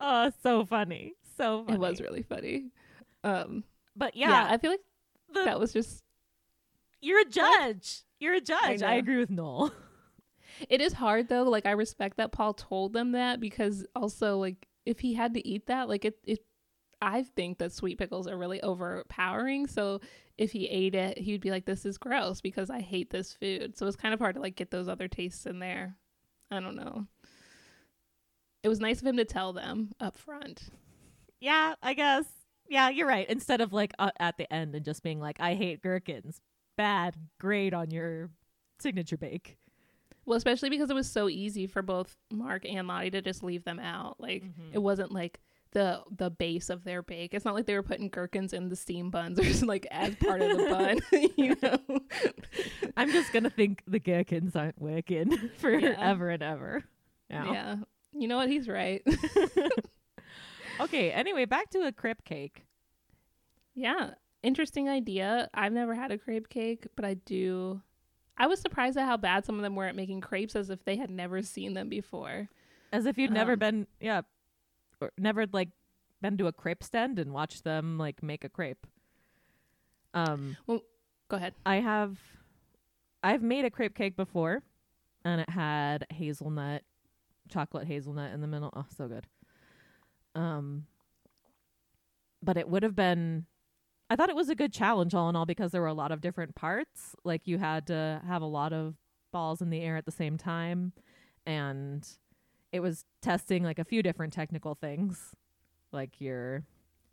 oh, 0.01 0.33
so 0.43 0.65
funny. 0.65 1.15
So 1.37 1.65
funny. 1.65 1.75
it 1.75 1.81
was 1.81 2.01
really 2.01 2.23
funny. 2.23 2.67
Um, 3.25 3.65
But 3.97 4.17
yeah. 4.17 4.29
yeah, 4.31 4.49
I 4.53 4.59
feel 4.59 4.71
like 4.71 4.81
the- 5.33 5.45
that 5.45 5.59
was 5.59 5.73
just. 5.73 6.03
you're 7.01 7.21
a 7.21 7.25
judge. 7.25 8.03
You're 8.21 8.35
a 8.35 8.41
judge. 8.41 8.83
I, 8.83 8.93
know. 8.95 8.99
agree 8.99 9.19
with 9.19 9.31
Noel. 9.31 9.73
It 10.69 10.81
is 10.81 10.93
hard 10.95 11.29
though. 11.29 11.45
Like 11.45 11.67
I 11.67 11.73
respect 11.73 12.17
that 12.17 12.33
Paul 12.33 12.55
told 12.55 12.93
them 12.93 13.13
that 13.13 13.41
because 13.41 13.87
also 13.95 14.39
like 14.39 14.67
if 14.87 15.01
he 15.01 15.15
had 15.15 15.35
to 15.35 15.47
eat 15.47 15.67
that, 15.67 15.89
like 15.89 16.05
it, 16.05 16.19
it, 16.25 16.41
I 17.01 17.23
think 17.23 17.59
that 17.59 17.73
sweet 17.73 17.99
pickles 17.99 18.27
are 18.27 18.37
really 18.37 18.63
overpowering. 18.63 19.67
So 19.67 20.01
if 20.39 20.53
he 20.53 20.67
ate 20.67 20.95
it, 20.95 21.19
he'd 21.19 21.41
be 21.41 21.51
like, 21.51 21.65
"This 21.65 21.85
is 21.87 21.99
gross" 21.99 22.41
because 22.41 22.71
I 22.71 22.81
hate 22.81 23.11
this 23.11 23.33
food. 23.33 23.77
So 23.77 23.87
it's 23.87 23.97
kind 23.97 24.15
of 24.15 24.21
hard 24.21 24.35
to 24.37 24.41
like 24.41 24.57
get 24.57 24.71
those 24.71 24.89
other 24.89 25.09
tastes 25.09 25.47
in 25.47 25.59
there. 25.59 25.97
I 26.51 26.61
don't 26.61 26.77
know. 26.77 27.07
It 28.63 28.69
was 28.69 28.81
nice 28.81 29.01
of 29.01 29.07
him 29.07 29.19
to 29.19 29.25
tell 29.25 29.53
them 29.53 29.93
up 30.01 30.17
front. 30.17 30.71
Yeah, 31.41 31.75
I 31.83 31.95
guess. 31.95 32.25
Yeah, 32.69 32.89
you're 32.89 33.07
right. 33.07 33.29
Instead 33.29 33.61
of 33.61 33.73
like 33.73 33.93
uh, 33.99 34.11
at 34.19 34.39
the 34.39 34.51
end 34.53 34.75
and 34.75 34.85
just 34.85 35.03
being 35.03 35.21
like, 35.21 35.39
I 35.39 35.55
hate 35.55 35.83
gherkins. 35.83 36.41
Bad 36.77 37.15
grade 37.39 37.75
on 37.75 37.91
your 37.91 38.31
signature 38.81 39.19
bake. 39.19 39.59
Well, 40.27 40.37
especially 40.37 40.71
because 40.71 40.91
it 40.91 40.95
was 40.95 41.11
so 41.11 41.29
easy 41.29 41.67
for 41.67 41.83
both 41.83 42.17
Mark 42.31 42.65
and 42.65 42.89
Lottie 42.89 43.11
to 43.11 43.21
just 43.21 43.43
leave 43.43 43.65
them 43.65 43.79
out. 43.79 44.21
Like 44.21 44.45
mm-hmm. 44.45 44.73
it 44.73 44.79
wasn't 44.79 45.13
like 45.13 45.41
the 45.73 46.03
the 46.17 46.31
base 46.31 46.71
of 46.71 46.85
their 46.85 47.03
bake. 47.03 47.35
It's 47.35 47.45
not 47.45 47.55
like 47.55 47.67
they 47.67 47.75
were 47.75 47.83
putting 47.83 48.09
gherkins 48.09 48.53
in 48.53 48.69
the 48.69 48.77
steam 48.77 49.11
buns 49.11 49.39
or 49.39 49.67
like 49.67 49.87
as 49.91 50.15
part 50.17 50.41
of 50.41 50.57
the 50.57 50.65
bun. 50.65 51.01
you 51.37 51.57
know? 51.63 52.01
I'm 52.97 53.11
just 53.13 53.33
gonna 53.33 53.51
think 53.51 53.83
the 53.87 53.99
gherkins 53.99 54.57
aren't 54.57 54.81
working 54.81 55.37
forever 55.59 56.31
and 56.31 56.43
ever. 56.43 56.85
Yeah. 57.31 57.53
Yeah. 57.53 57.77
You 58.13 58.29
know 58.29 58.37
what? 58.37 58.49
He's 58.49 58.69
right. 58.69 59.03
Okay. 60.81 61.11
Anyway, 61.11 61.45
back 61.45 61.71
to 61.71 61.87
a 61.87 61.93
crepe 61.93 62.25
cake. 62.25 62.65
Yeah, 63.75 64.11
interesting 64.43 64.89
idea. 64.89 65.49
I've 65.53 65.73
never 65.73 65.95
had 65.95 66.13
a 66.13 66.19
crepe 66.19 66.49
cake, 66.49 66.87
but 66.97 67.05
I 67.05 67.15
do. 67.15 67.81
I 68.37 68.47
was 68.47 68.61
surprised 68.61 68.97
at 68.97 69.07
how 69.07 69.17
bad 69.17 69.45
some 69.45 69.57
of 69.57 69.63
them 69.63 69.77
were 69.77 69.85
at 69.87 69.95
making 69.95 70.21
crepes, 70.21 70.57
as 70.57 70.71
if 70.71 70.85
they 70.85 70.97
had 70.97 71.11
never 71.11 71.41
seen 71.43 71.75
them 71.75 71.89
before. 71.89 72.49
As 72.93 73.07
if 73.07 73.17
you'd 73.19 73.31
never 73.31 73.53
Um, 73.53 73.59
been, 73.59 73.87
yeah, 74.01 74.23
or 75.01 75.11
never 75.19 75.47
like 75.53 75.71
been 76.21 76.37
to 76.39 76.47
a 76.47 76.53
crepe 76.53 76.83
stand 76.83 77.19
and 77.19 77.33
watched 77.33 77.65
them 77.65 77.99
like 77.99 78.23
make 78.23 78.45
a 78.45 78.49
crepe. 78.49 78.87
Um, 80.15 80.57
well, 80.67 80.83
Go 81.29 81.37
ahead. 81.39 81.55
I 81.65 81.77
have, 81.77 82.19
I've 83.23 83.43
made 83.43 83.65
a 83.65 83.71
crepe 83.71 83.95
cake 83.95 84.15
before, 84.17 84.63
and 85.25 85.41
it 85.41 85.49
had 85.49 86.07
hazelnut, 86.11 86.83
chocolate 87.49 87.87
hazelnut 87.87 88.33
in 88.33 88.41
the 88.41 88.47
middle. 88.47 88.71
Oh, 88.77 88.85
so 88.95 89.09
good. 89.09 89.27
Um, 90.35 90.87
but 92.43 92.57
it 92.57 92.69
would 92.69 92.83
have 92.83 92.95
been. 92.97 93.47
I 94.15 94.17
thought 94.17 94.31
it 94.31 94.37
was 94.37 94.49
a 94.49 94.55
good 94.55 94.73
challenge 94.73 95.13
all 95.13 95.29
in 95.29 95.35
all 95.35 95.45
because 95.45 95.73
there 95.73 95.81
were 95.81 95.89
a 95.89 95.93
lot 95.93 96.13
of 96.13 96.21
different 96.21 96.55
parts. 96.55 97.17
Like 97.25 97.49
you 97.49 97.59
had 97.59 97.89
to 97.89 98.23
have 98.25 98.43
a 98.43 98.47
lot 98.47 98.73
of 98.73 98.95
balls 99.33 99.61
in 99.61 99.71
the 99.71 99.81
air 99.81 99.97
at 99.97 100.07
the 100.07 100.13
same 100.13 100.39
time, 100.39 100.93
and 101.45 102.09
it 102.71 102.79
was 102.79 103.07
testing 103.23 103.65
like 103.65 103.81
a 103.81 103.85
few 103.85 104.05
different 104.05 104.33
technical 104.33 104.77
things, 104.77 105.35
like 105.91 106.21
your 106.21 106.63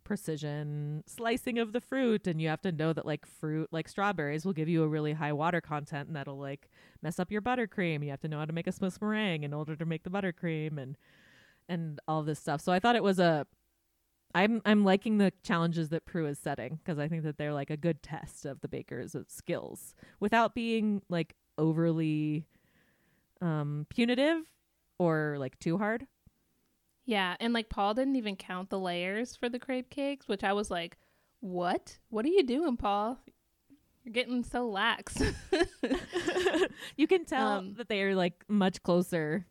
precision 0.04 1.04
slicing 1.08 1.58
of 1.58 1.74
the 1.74 1.82
fruit 1.82 2.28
and 2.28 2.40
you 2.40 2.48
have 2.48 2.62
to 2.62 2.72
know 2.72 2.92
that 2.94 3.06
like 3.06 3.26
fruit 3.26 3.68
like 3.72 3.88
strawberries 3.88 4.46
will 4.46 4.54
give 4.54 4.68
you 4.68 4.84
a 4.84 4.88
really 4.88 5.14
high 5.14 5.32
water 5.32 5.62
content 5.62 6.08
and 6.08 6.16
that'll 6.16 6.40
like 6.40 6.70
mess 7.02 7.20
up 7.20 7.32
your 7.32 7.42
buttercream 7.42 8.04
you 8.04 8.10
have 8.10 8.20
to 8.20 8.28
know 8.28 8.40
how 8.40 8.46
to 8.46 8.52
make 8.52 8.66
a 8.66 8.72
Swiss 8.72 9.00
meringue 9.00 9.44
in 9.44 9.54
order 9.54 9.76
to 9.76 9.86
make 9.86 10.04
the 10.04 10.10
buttercream 10.10 10.78
and 10.80 10.98
and 11.70 12.00
all 12.08 12.24
this 12.24 12.40
stuff 12.40 12.60
so 12.60 12.72
i 12.72 12.80
thought 12.80 12.96
it 12.96 13.04
was 13.04 13.20
a 13.20 13.46
i'm 14.36 14.62
i'm 14.66 14.84
liking 14.84 15.18
the 15.18 15.32
challenges 15.44 15.90
that 15.90 16.06
prue 16.06 16.26
is 16.28 16.38
setting 16.40 16.80
because 16.84 16.98
i 17.00 17.08
think 17.08 17.24
that 17.24 17.38
they're 17.38 17.54
like 17.54 17.70
a 17.70 17.78
good 17.78 18.02
test 18.04 18.46
of 18.46 18.62
the 18.62 18.68
baker's 18.68 19.16
skills 19.28 19.94
without 20.20 20.54
being 20.56 21.02
like 21.10 21.36
overly 21.58 22.46
um 23.42 23.86
punitive 23.90 24.44
or 25.00 25.36
like 25.40 25.58
too 25.60 25.78
hard 25.78 26.06
Yeah, 27.06 27.36
and 27.40 27.54
like 27.54 27.68
Paul 27.70 27.94
didn't 27.96 28.16
even 28.16 28.36
count 28.36 28.70
the 28.70 28.80
layers 28.80 29.36
for 29.36 29.50
the 29.50 29.58
crepe 29.60 29.90
cakes, 29.90 30.28
which 30.28 30.44
I 30.44 30.54
was 30.54 30.70
like, 30.70 30.98
"What? 31.40 31.98
What 32.10 32.24
are 32.26 32.30
you 32.30 32.44
doing, 32.44 32.78
Paul? 32.78 33.18
You're 34.04 34.14
getting 34.14 34.44
so 34.44 34.70
lax." 34.70 35.18
you 36.96 37.08
can 37.08 37.26
tell 37.34 37.58
Um, 37.60 37.74
that 37.78 37.90
they 37.90 38.04
are 38.04 38.16
like 38.16 38.44
much 38.48 38.84
closer 38.84 39.46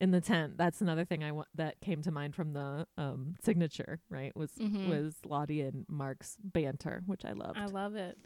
in 0.00 0.10
the 0.10 0.20
tent. 0.20 0.56
That's 0.56 0.80
another 0.80 1.04
thing 1.04 1.22
I 1.22 1.32
want 1.32 1.48
that 1.54 1.80
came 1.80 2.02
to 2.02 2.10
mind 2.10 2.34
from 2.34 2.52
the 2.52 2.86
um 2.96 3.34
signature, 3.42 4.00
right? 4.08 4.34
Was 4.36 4.52
Mhm. 4.52 4.86
was 4.86 5.16
Lottie 5.24 5.60
and 5.62 5.84
Mark's 5.88 6.36
banter, 6.42 7.02
which 7.06 7.24
I 7.24 7.32
loved. 7.32 7.58
I 7.58 7.66
love 7.66 7.94
it. 7.96 8.18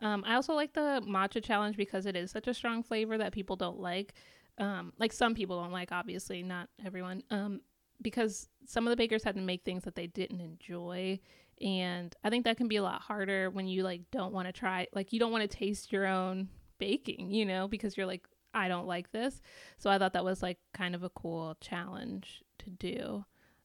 Um, 0.00 0.24
I 0.26 0.34
also 0.34 0.54
like 0.54 0.72
the 0.72 1.02
matcha 1.06 1.42
challenge 1.42 1.76
because 1.76 2.06
it 2.06 2.16
is 2.16 2.30
such 2.30 2.48
a 2.48 2.54
strong 2.54 2.82
flavor 2.82 3.16
that 3.18 3.32
people 3.32 3.56
don't 3.56 3.78
like. 3.78 4.14
Um, 4.58 4.92
like 4.98 5.12
some 5.12 5.34
people 5.34 5.62
don't 5.62 5.72
like, 5.72 5.92
obviously, 5.92 6.42
not 6.42 6.68
everyone. 6.84 7.22
Um, 7.30 7.60
because 8.02 8.48
some 8.66 8.86
of 8.86 8.90
the 8.90 8.96
bakers 8.96 9.22
had 9.22 9.36
to 9.36 9.40
make 9.40 9.64
things 9.64 9.84
that 9.84 9.94
they 9.94 10.08
didn't 10.08 10.40
enjoy, 10.40 11.20
and 11.60 12.14
I 12.24 12.30
think 12.30 12.44
that 12.44 12.56
can 12.56 12.66
be 12.66 12.76
a 12.76 12.82
lot 12.82 13.00
harder 13.00 13.48
when 13.48 13.68
you 13.68 13.84
like 13.84 14.10
don't 14.10 14.32
want 14.32 14.48
to 14.48 14.52
try, 14.52 14.88
like 14.92 15.12
you 15.12 15.20
don't 15.20 15.30
want 15.30 15.48
to 15.48 15.56
taste 15.56 15.92
your 15.92 16.06
own 16.06 16.48
baking, 16.78 17.30
you 17.30 17.46
know, 17.46 17.68
because 17.68 17.96
you're 17.96 18.06
like, 18.06 18.26
I 18.54 18.68
don't 18.68 18.86
like 18.86 19.12
this. 19.12 19.40
So 19.78 19.90
I 19.90 19.98
thought 19.98 20.12
that 20.12 20.24
was 20.24 20.42
like 20.42 20.58
kind 20.74 20.94
of 20.94 21.02
a 21.02 21.10
cool 21.10 21.56
challenge 21.60 22.42
to 22.58 22.70
do. 22.70 23.24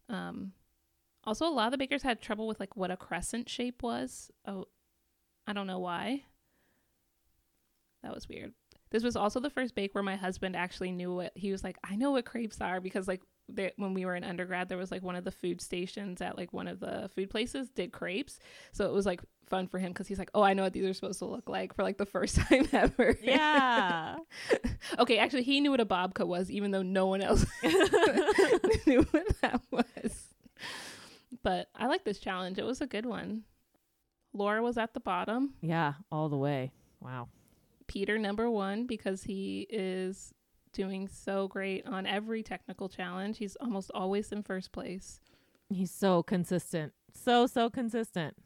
Um, 0.09 0.53
also, 1.23 1.45
a 1.45 1.49
lot 1.49 1.67
of 1.67 1.71
the 1.71 1.77
bakers 1.77 2.03
had 2.03 2.21
trouble 2.21 2.47
with 2.47 2.59
like 2.59 2.77
what 2.77 2.91
a 2.91 2.97
crescent 2.97 3.49
shape 3.49 3.83
was. 3.83 4.31
Oh, 4.45 4.65
I 5.45 5.53
don't 5.53 5.67
know 5.67 5.79
why. 5.79 6.23
That 8.03 8.13
was 8.13 8.29
weird. 8.29 8.53
This 8.89 9.03
was 9.03 9.17
also 9.17 9.39
the 9.39 9.49
first 9.49 9.75
bake 9.75 9.93
where 9.93 10.03
my 10.03 10.15
husband 10.15 10.55
actually 10.55 10.91
knew 10.91 11.13
what 11.13 11.33
he 11.35 11.51
was 11.51 11.63
like. 11.63 11.77
I 11.83 11.97
know 11.97 12.11
what 12.11 12.25
crepes 12.25 12.61
are 12.61 12.79
because 12.79 13.07
like 13.07 13.21
they, 13.49 13.71
when 13.77 13.93
we 13.93 14.05
were 14.05 14.15
in 14.15 14.23
undergrad, 14.23 14.69
there 14.69 14.77
was 14.77 14.91
like 14.91 15.03
one 15.03 15.15
of 15.15 15.23
the 15.23 15.31
food 15.31 15.61
stations 15.61 16.21
at 16.21 16.37
like 16.37 16.53
one 16.53 16.67
of 16.67 16.79
the 16.79 17.09
food 17.15 17.29
places 17.29 17.69
did 17.69 17.91
crepes, 17.91 18.39
so 18.71 18.85
it 18.85 18.91
was 18.93 19.05
like 19.05 19.21
fun 19.47 19.67
for 19.67 19.79
him 19.79 19.91
because 19.91 20.07
he's 20.07 20.19
like, 20.19 20.31
oh, 20.33 20.41
I 20.41 20.53
know 20.53 20.63
what 20.63 20.73
these 20.73 20.85
are 20.85 20.93
supposed 20.93 21.19
to 21.19 21.25
look 21.25 21.47
like 21.47 21.73
for 21.73 21.83
like 21.83 21.97
the 21.97 22.05
first 22.17 22.35
time 22.35 22.67
ever. 22.73 23.17
yeah. 23.21 24.17
okay, 24.99 25.17
actually, 25.17 25.43
he 25.43 25.61
knew 25.61 25.71
what 25.71 25.79
a 25.79 25.85
babka 25.85 26.25
was, 26.27 26.51
even 26.51 26.71
though 26.71 26.81
no 26.83 27.07
one 27.07 27.21
else 27.21 27.45
knew 27.63 29.03
what 29.11 29.41
that 29.41 29.61
was. 29.71 30.33
But 31.43 31.69
I 31.75 31.87
like 31.87 32.03
this 32.03 32.19
challenge. 32.19 32.57
It 32.57 32.65
was 32.65 32.81
a 32.81 32.87
good 32.87 33.05
one. 33.05 33.43
Laura 34.33 34.61
was 34.61 34.77
at 34.77 34.93
the 34.93 34.99
bottom. 34.99 35.53
yeah, 35.61 35.93
all 36.11 36.29
the 36.29 36.37
way. 36.37 36.71
Wow. 37.01 37.29
Peter 37.87 38.17
number 38.17 38.49
one 38.51 38.85
because 38.85 39.23
he 39.23 39.65
is 39.69 40.33
doing 40.77 41.07
so 41.07 41.47
great 41.47 41.85
on 41.87 42.05
every 42.05 42.43
technical 42.43 42.87
challenge. 42.87 43.39
He's 43.39 43.55
almost 43.55 43.89
always 43.95 44.31
in 44.31 44.43
first 44.43 44.71
place. 44.71 45.19
He's 45.69 45.89
so 45.89 46.21
consistent. 46.21 46.93
So 47.13 47.47
so 47.47 47.69
consistent. 47.69 48.37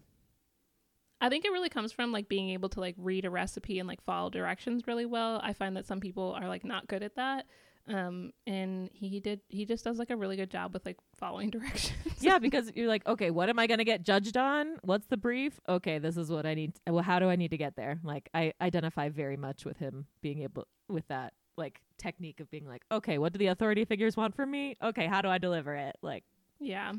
I 1.19 1.27
think 1.27 1.43
it 1.43 1.51
really 1.51 1.69
comes 1.69 1.91
from 1.91 2.13
like 2.13 2.29
being 2.29 2.49
able 2.51 2.69
to 2.69 2.79
like 2.79 2.95
read 2.97 3.25
a 3.25 3.29
recipe 3.29 3.79
and 3.79 3.87
like 3.87 4.01
follow 4.01 4.29
directions 4.29 4.87
really 4.87 5.05
well. 5.05 5.41
I 5.43 5.51
find 5.51 5.75
that 5.75 5.85
some 5.85 5.99
people 5.99 6.33
are 6.41 6.47
like 6.47 6.63
not 6.63 6.87
good 6.87 7.03
at 7.03 7.17
that. 7.17 7.47
Um 7.89 8.31
and 8.47 8.89
he 8.93 9.19
did 9.19 9.41
he 9.49 9.65
just 9.65 9.83
does 9.83 9.99
like 9.99 10.09
a 10.09 10.15
really 10.15 10.37
good 10.37 10.49
job 10.49 10.73
with 10.73 10.85
like 10.85 10.97
following 11.17 11.49
directions. 11.55 12.15
yeah, 12.21 12.39
because 12.39 12.71
you're 12.75 12.87
like, 12.87 13.05
okay, 13.05 13.29
what 13.29 13.49
am 13.49 13.59
I 13.59 13.67
going 13.67 13.79
to 13.79 13.83
get 13.83 14.03
judged 14.03 14.37
on? 14.37 14.77
What's 14.83 15.07
the 15.07 15.17
brief? 15.17 15.59
Okay, 15.67 15.99
this 15.99 16.15
is 16.15 16.31
what 16.31 16.45
I 16.45 16.53
need. 16.53 16.73
Well, 16.87 17.03
how 17.03 17.19
do 17.19 17.27
I 17.27 17.35
need 17.35 17.51
to 17.51 17.57
get 17.57 17.75
there? 17.75 17.99
Like, 18.03 18.29
I 18.33 18.53
identify 18.61 19.09
very 19.09 19.35
much 19.35 19.65
with 19.65 19.77
him 19.77 20.05
being 20.21 20.43
able 20.43 20.67
with 20.87 21.07
that 21.09 21.33
like 21.57 21.81
technique 21.97 22.39
of 22.39 22.49
being 22.49 22.67
like, 22.67 22.83
okay, 22.91 23.17
what 23.17 23.33
do 23.33 23.39
the 23.39 23.47
authority 23.47 23.85
figures 23.85 24.17
want 24.17 24.35
from 24.35 24.51
me? 24.51 24.77
Okay, 24.83 25.07
how 25.07 25.21
do 25.21 25.27
I 25.27 25.37
deliver 25.37 25.75
it? 25.75 25.95
Like 26.01 26.23
yeah. 26.59 26.93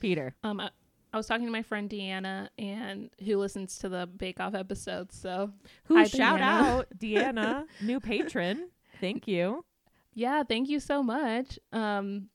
Peter. 0.00 0.34
Um 0.42 0.60
I, 0.60 0.70
I 1.12 1.16
was 1.16 1.26
talking 1.26 1.46
to 1.46 1.52
my 1.52 1.62
friend 1.62 1.88
Deanna 1.88 2.48
and 2.58 3.10
who 3.24 3.36
listens 3.36 3.78
to 3.78 3.88
the 3.88 4.06
Bake 4.06 4.40
Off 4.40 4.54
episodes, 4.54 5.16
so 5.18 5.52
Who 5.84 5.96
Hi, 5.96 6.04
shout 6.04 6.40
Deanna. 6.40 6.42
out 6.42 6.86
Deanna, 6.98 7.64
new 7.80 8.00
patron. 8.00 8.68
Thank 9.00 9.28
you. 9.28 9.64
Yeah, 10.14 10.42
thank 10.42 10.68
you 10.68 10.80
so 10.80 11.02
much. 11.02 11.58
Um 11.72 12.28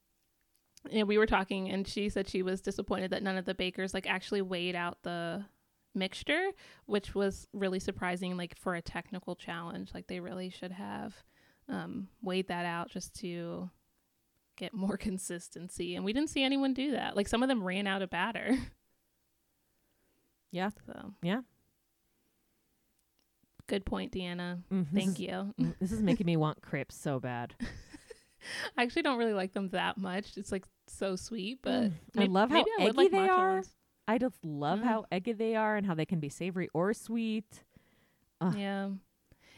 and 0.92 1.08
we 1.10 1.18
were 1.18 1.26
talking 1.26 1.70
and 1.70 1.86
she 1.88 2.08
said 2.10 2.28
she 2.30 2.42
was 2.42 2.62
disappointed 2.62 3.12
that 3.12 3.22
none 3.22 3.38
of 3.38 3.46
the 3.46 3.54
bakers 3.54 3.94
like 3.94 4.10
actually 4.10 4.42
weighed 4.42 4.76
out 4.76 4.98
the 5.04 5.44
mixture, 5.94 6.52
which 6.86 7.14
was 7.14 7.48
really 7.54 7.80
surprising 7.80 8.38
like 8.38 8.56
for 8.58 8.76
a 8.76 8.82
technical 8.82 9.36
challenge. 9.36 9.92
Like 9.94 10.08
they 10.08 10.20
really 10.22 10.50
should 10.50 10.72
have 10.72 11.16
um 11.70 12.08
weighed 12.22 12.48
that 12.48 12.66
out 12.66 12.90
just 12.90 13.14
to 13.22 13.70
get 14.58 14.74
more 14.74 14.98
consistency. 15.08 15.96
And 15.96 16.04
we 16.04 16.12
didn't 16.14 16.30
see 16.30 16.44
anyone 16.44 16.74
do 16.74 16.92
that. 16.92 17.16
Like 17.16 17.28
some 17.28 17.44
of 17.44 17.50
them 17.50 17.64
ran 17.64 17.88
out 17.88 18.02
of 18.02 18.10
batter. 18.10 18.58
Yeah. 20.52 20.70
So 20.88 21.14
Yeah. 21.22 21.42
good 23.68 23.86
point, 23.86 24.12
Deanna. 24.12 24.64
Mm, 24.72 24.88
this 24.92 25.04
Thank 25.06 25.20
you. 25.20 25.54
This 25.80 25.92
is 25.92 26.02
making 26.02 26.26
me 26.26 26.38
want 26.38 26.62
crepes 26.62 26.96
so 26.96 27.20
bad. 27.20 27.54
I 28.78 28.84
actually 28.84 29.04
don't 29.04 29.20
really 29.20 29.34
like 29.34 29.54
them 29.54 29.70
that 29.70 29.98
much. 29.98 30.38
It's 30.38 30.52
like 30.52 30.66
so 30.88 31.16
sweet, 31.16 31.60
but 31.62 31.84
Mm, 31.84 31.92
I 32.18 32.26
love 32.26 32.50
how 32.50 32.62
I 32.80 32.86
eggy 32.86 32.94
like 32.98 33.12
they 33.12 33.28
are. 33.30 33.54
ones. 33.56 33.76
I 34.08 34.18
just 34.18 34.44
love 34.44 34.80
Mm. 34.80 34.86
how 34.86 35.06
eggy 35.12 35.34
they 35.34 35.56
are 35.56 35.76
and 35.76 35.86
how 35.86 35.94
they 35.94 36.06
can 36.06 36.20
be 36.20 36.30
savory 36.30 36.68
or 36.74 36.94
sweet. 36.94 37.64
Ugh. 38.42 38.56
Yeah. 38.58 38.90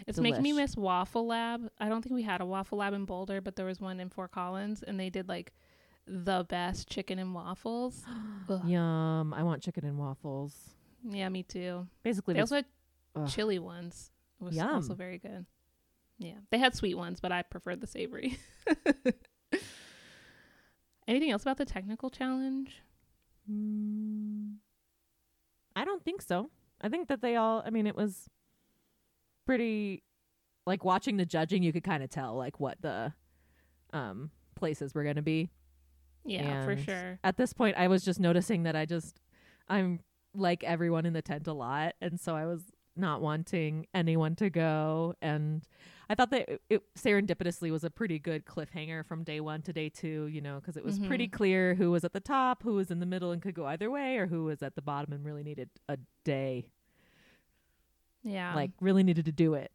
It's 0.07 0.19
making 0.19 0.43
me 0.43 0.53
miss 0.53 0.75
Waffle 0.75 1.27
Lab. 1.27 1.69
I 1.79 1.89
don't 1.89 2.01
think 2.01 2.15
we 2.15 2.23
had 2.23 2.41
a 2.41 2.45
Waffle 2.45 2.79
Lab 2.79 2.93
in 2.93 3.05
Boulder, 3.05 3.41
but 3.41 3.55
there 3.55 3.65
was 3.65 3.79
one 3.79 3.99
in 3.99 4.09
Fort 4.09 4.31
Collins 4.31 4.83
and 4.83 4.99
they 4.99 5.09
did 5.09 5.29
like 5.29 5.53
the 6.07 6.45
best 6.49 6.89
chicken 6.89 7.19
and 7.19 7.33
waffles. 7.33 8.03
Yum. 8.65 9.33
I 9.33 9.43
want 9.43 9.61
chicken 9.61 9.85
and 9.85 9.97
waffles. 9.97 10.55
Yeah, 11.03 11.29
me 11.29 11.43
too. 11.43 11.87
Basically, 12.03 12.35
They 12.35 12.39
also 12.41 12.55
had 12.55 12.65
chili 13.27 13.59
ones. 13.59 14.11
It 14.39 14.43
was 14.45 14.55
Yum. 14.55 14.75
also 14.75 14.93
very 14.93 15.17
good. 15.17 15.45
Yeah. 16.17 16.35
They 16.49 16.57
had 16.57 16.75
sweet 16.75 16.95
ones, 16.95 17.19
but 17.19 17.31
I 17.31 17.41
preferred 17.41 17.81
the 17.81 17.87
savory. 17.87 18.37
Anything 21.07 21.31
else 21.31 21.41
about 21.41 21.57
the 21.57 21.65
technical 21.65 22.09
challenge? 22.09 22.81
Mm, 23.51 24.55
I 25.75 25.83
don't 25.83 26.03
think 26.03 26.21
so. 26.21 26.49
I 26.79 26.89
think 26.89 27.07
that 27.07 27.21
they 27.21 27.35
all. 27.35 27.63
I 27.65 27.69
mean, 27.69 27.87
it 27.87 27.95
was 27.95 28.29
pretty. 29.45 30.03
Like 30.67 30.85
watching 30.85 31.17
the 31.17 31.25
judging, 31.25 31.63
you 31.63 31.73
could 31.73 31.83
kind 31.83 32.03
of 32.03 32.09
tell 32.11 32.35
like 32.35 32.59
what 32.59 32.79
the 32.81 33.13
um 33.93 34.29
places 34.55 34.93
were 34.93 35.03
going 35.03 35.15
to 35.15 35.21
be. 35.21 35.49
Yeah, 36.23 36.63
for 36.65 36.77
sure. 36.77 37.19
At 37.23 37.37
this 37.37 37.51
point, 37.51 37.75
I 37.77 37.87
was 37.87 38.03
just 38.05 38.19
noticing 38.19 38.63
that 38.63 38.75
I 38.75 38.85
just 38.85 39.19
I'm 39.67 40.01
like 40.35 40.63
everyone 40.63 41.05
in 41.05 41.13
the 41.13 41.21
tent 41.21 41.47
a 41.47 41.53
lot, 41.53 41.95
and 41.99 42.19
so 42.19 42.35
I 42.35 42.45
was 42.45 42.61
not 42.95 43.21
wanting 43.21 43.87
anyone 43.93 44.35
to 44.35 44.49
go 44.49 45.15
and 45.21 45.63
I 46.09 46.13
thought 46.15 46.29
that 46.31 46.49
it, 46.49 46.61
it 46.69 46.83
serendipitously 46.95 47.71
was 47.71 47.85
a 47.85 47.89
pretty 47.89 48.19
good 48.19 48.45
cliffhanger 48.45 49.05
from 49.05 49.23
day 49.23 49.39
1 49.39 49.61
to 49.61 49.71
day 49.73 49.87
2, 49.87 50.27
you 50.27 50.41
know, 50.41 50.59
cuz 50.59 50.75
it 50.75 50.83
was 50.83 50.99
pretty 50.99 51.27
Mhm. 51.27 51.31
clear 51.31 51.73
who 51.75 51.89
was 51.89 52.03
at 52.03 52.11
the 52.11 52.19
top, 52.19 52.63
who 52.63 52.73
was 52.75 52.91
in 52.91 52.99
the 52.99 53.05
middle 53.05 53.31
and 53.31 53.41
could 53.41 53.55
go 53.55 53.65
either 53.65 53.89
way 53.89 54.17
or 54.17 54.27
who 54.27 54.43
was 54.43 54.61
at 54.61 54.75
the 54.75 54.81
bottom 54.81 55.13
and 55.13 55.23
really 55.25 55.41
needed 55.41 55.69
a 55.87 55.97
day. 56.25 56.67
Yeah. 58.23 58.53
Like 58.55 58.71
really 58.79 59.03
needed 59.03 59.25
to 59.25 59.31
do 59.31 59.53
it. 59.55 59.71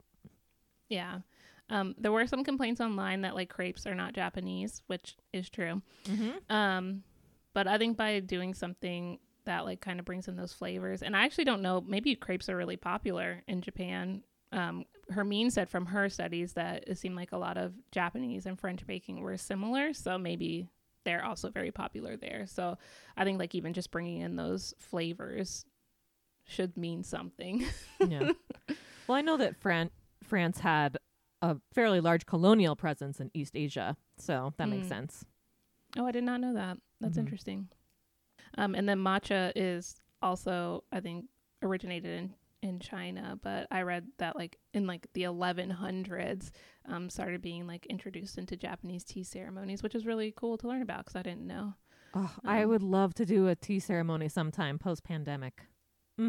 yeah. 0.88 1.20
Um, 1.68 1.96
there 1.98 2.12
were 2.12 2.28
some 2.28 2.44
complaints 2.44 2.80
online 2.80 3.22
that 3.22 3.34
like 3.34 3.48
crepes 3.48 3.86
are 3.88 3.94
not 3.96 4.14
Japanese, 4.14 4.82
which 4.86 5.16
is 5.32 5.50
true. 5.50 5.82
Mhm. 6.04 6.48
Um, 6.48 7.02
but 7.54 7.66
I 7.66 7.76
think 7.76 7.96
by 7.96 8.20
doing 8.20 8.54
something 8.54 9.18
that 9.46 9.64
like 9.64 9.80
kind 9.80 9.98
of 9.98 10.06
brings 10.06 10.28
in 10.28 10.36
those 10.36 10.52
flavors, 10.52 11.02
and 11.02 11.16
I 11.16 11.24
actually 11.24 11.44
don't 11.44 11.62
know, 11.62 11.80
maybe 11.80 12.14
crepes 12.14 12.48
are 12.48 12.56
really 12.56 12.76
popular 12.76 13.42
in 13.48 13.62
Japan. 13.62 14.22
Um, 14.52 14.84
Hermine 15.10 15.50
said 15.50 15.68
from 15.68 15.86
her 15.86 16.08
studies 16.08 16.52
that 16.52 16.84
it 16.86 16.98
seemed 16.98 17.16
like 17.16 17.32
a 17.32 17.36
lot 17.36 17.56
of 17.56 17.72
Japanese 17.90 18.46
and 18.46 18.58
French 18.58 18.86
baking 18.86 19.20
were 19.20 19.36
similar, 19.36 19.92
so 19.92 20.18
maybe 20.18 20.68
they're 21.04 21.24
also 21.24 21.50
very 21.50 21.72
popular 21.72 22.16
there. 22.16 22.46
So 22.46 22.78
I 23.16 23.24
think 23.24 23.40
like 23.40 23.56
even 23.56 23.72
just 23.72 23.90
bringing 23.90 24.20
in 24.20 24.36
those 24.36 24.72
flavors 24.78 25.64
should 26.46 26.76
mean 26.76 27.02
something. 27.02 27.64
yeah. 28.08 28.32
Well, 29.06 29.16
I 29.18 29.20
know 29.22 29.36
that 29.36 29.56
Fran- 29.56 29.90
France 30.22 30.60
had 30.60 30.96
a 31.42 31.56
fairly 31.72 32.00
large 32.00 32.26
colonial 32.26 32.74
presence 32.76 33.20
in 33.20 33.30
East 33.34 33.56
Asia, 33.56 33.96
so 34.18 34.52
that 34.56 34.68
makes 34.68 34.86
Mm. 34.86 34.90
sense. 34.90 35.24
Oh, 35.96 36.06
I 36.06 36.12
did 36.12 36.24
not 36.24 36.40
know 36.40 36.54
that. 36.54 36.78
That's 37.00 37.16
Mhm. 37.16 37.20
interesting. 37.20 37.68
Um, 38.58 38.74
and 38.74 38.88
then 38.88 38.98
matcha 38.98 39.52
is 39.54 40.00
also, 40.22 40.84
I 40.92 41.00
think, 41.00 41.26
originated 41.62 42.18
in 42.18 42.34
in 42.62 42.80
China, 42.80 43.38
but 43.42 43.68
I 43.70 43.82
read 43.82 44.08
that 44.18 44.34
like 44.34 44.58
in 44.72 44.86
like 44.88 45.06
the 45.12 45.22
1100s, 45.24 46.50
um, 46.86 47.08
started 47.10 47.40
being 47.42 47.66
like 47.66 47.86
introduced 47.86 48.38
into 48.38 48.56
Japanese 48.56 49.04
tea 49.04 49.22
ceremonies, 49.22 49.82
which 49.82 49.94
is 49.94 50.04
really 50.06 50.32
cool 50.34 50.56
to 50.58 50.66
learn 50.66 50.82
about 50.82 51.04
because 51.04 51.14
I 51.16 51.22
didn't 51.22 51.46
know. 51.46 51.74
Oh, 52.14 52.34
I 52.44 52.62
Um, 52.64 52.70
would 52.70 52.82
love 52.82 53.14
to 53.14 53.26
do 53.26 53.46
a 53.46 53.54
tea 53.54 53.78
ceremony 53.78 54.28
sometime 54.28 54.78
post 54.78 55.04
pandemic. 55.04 55.66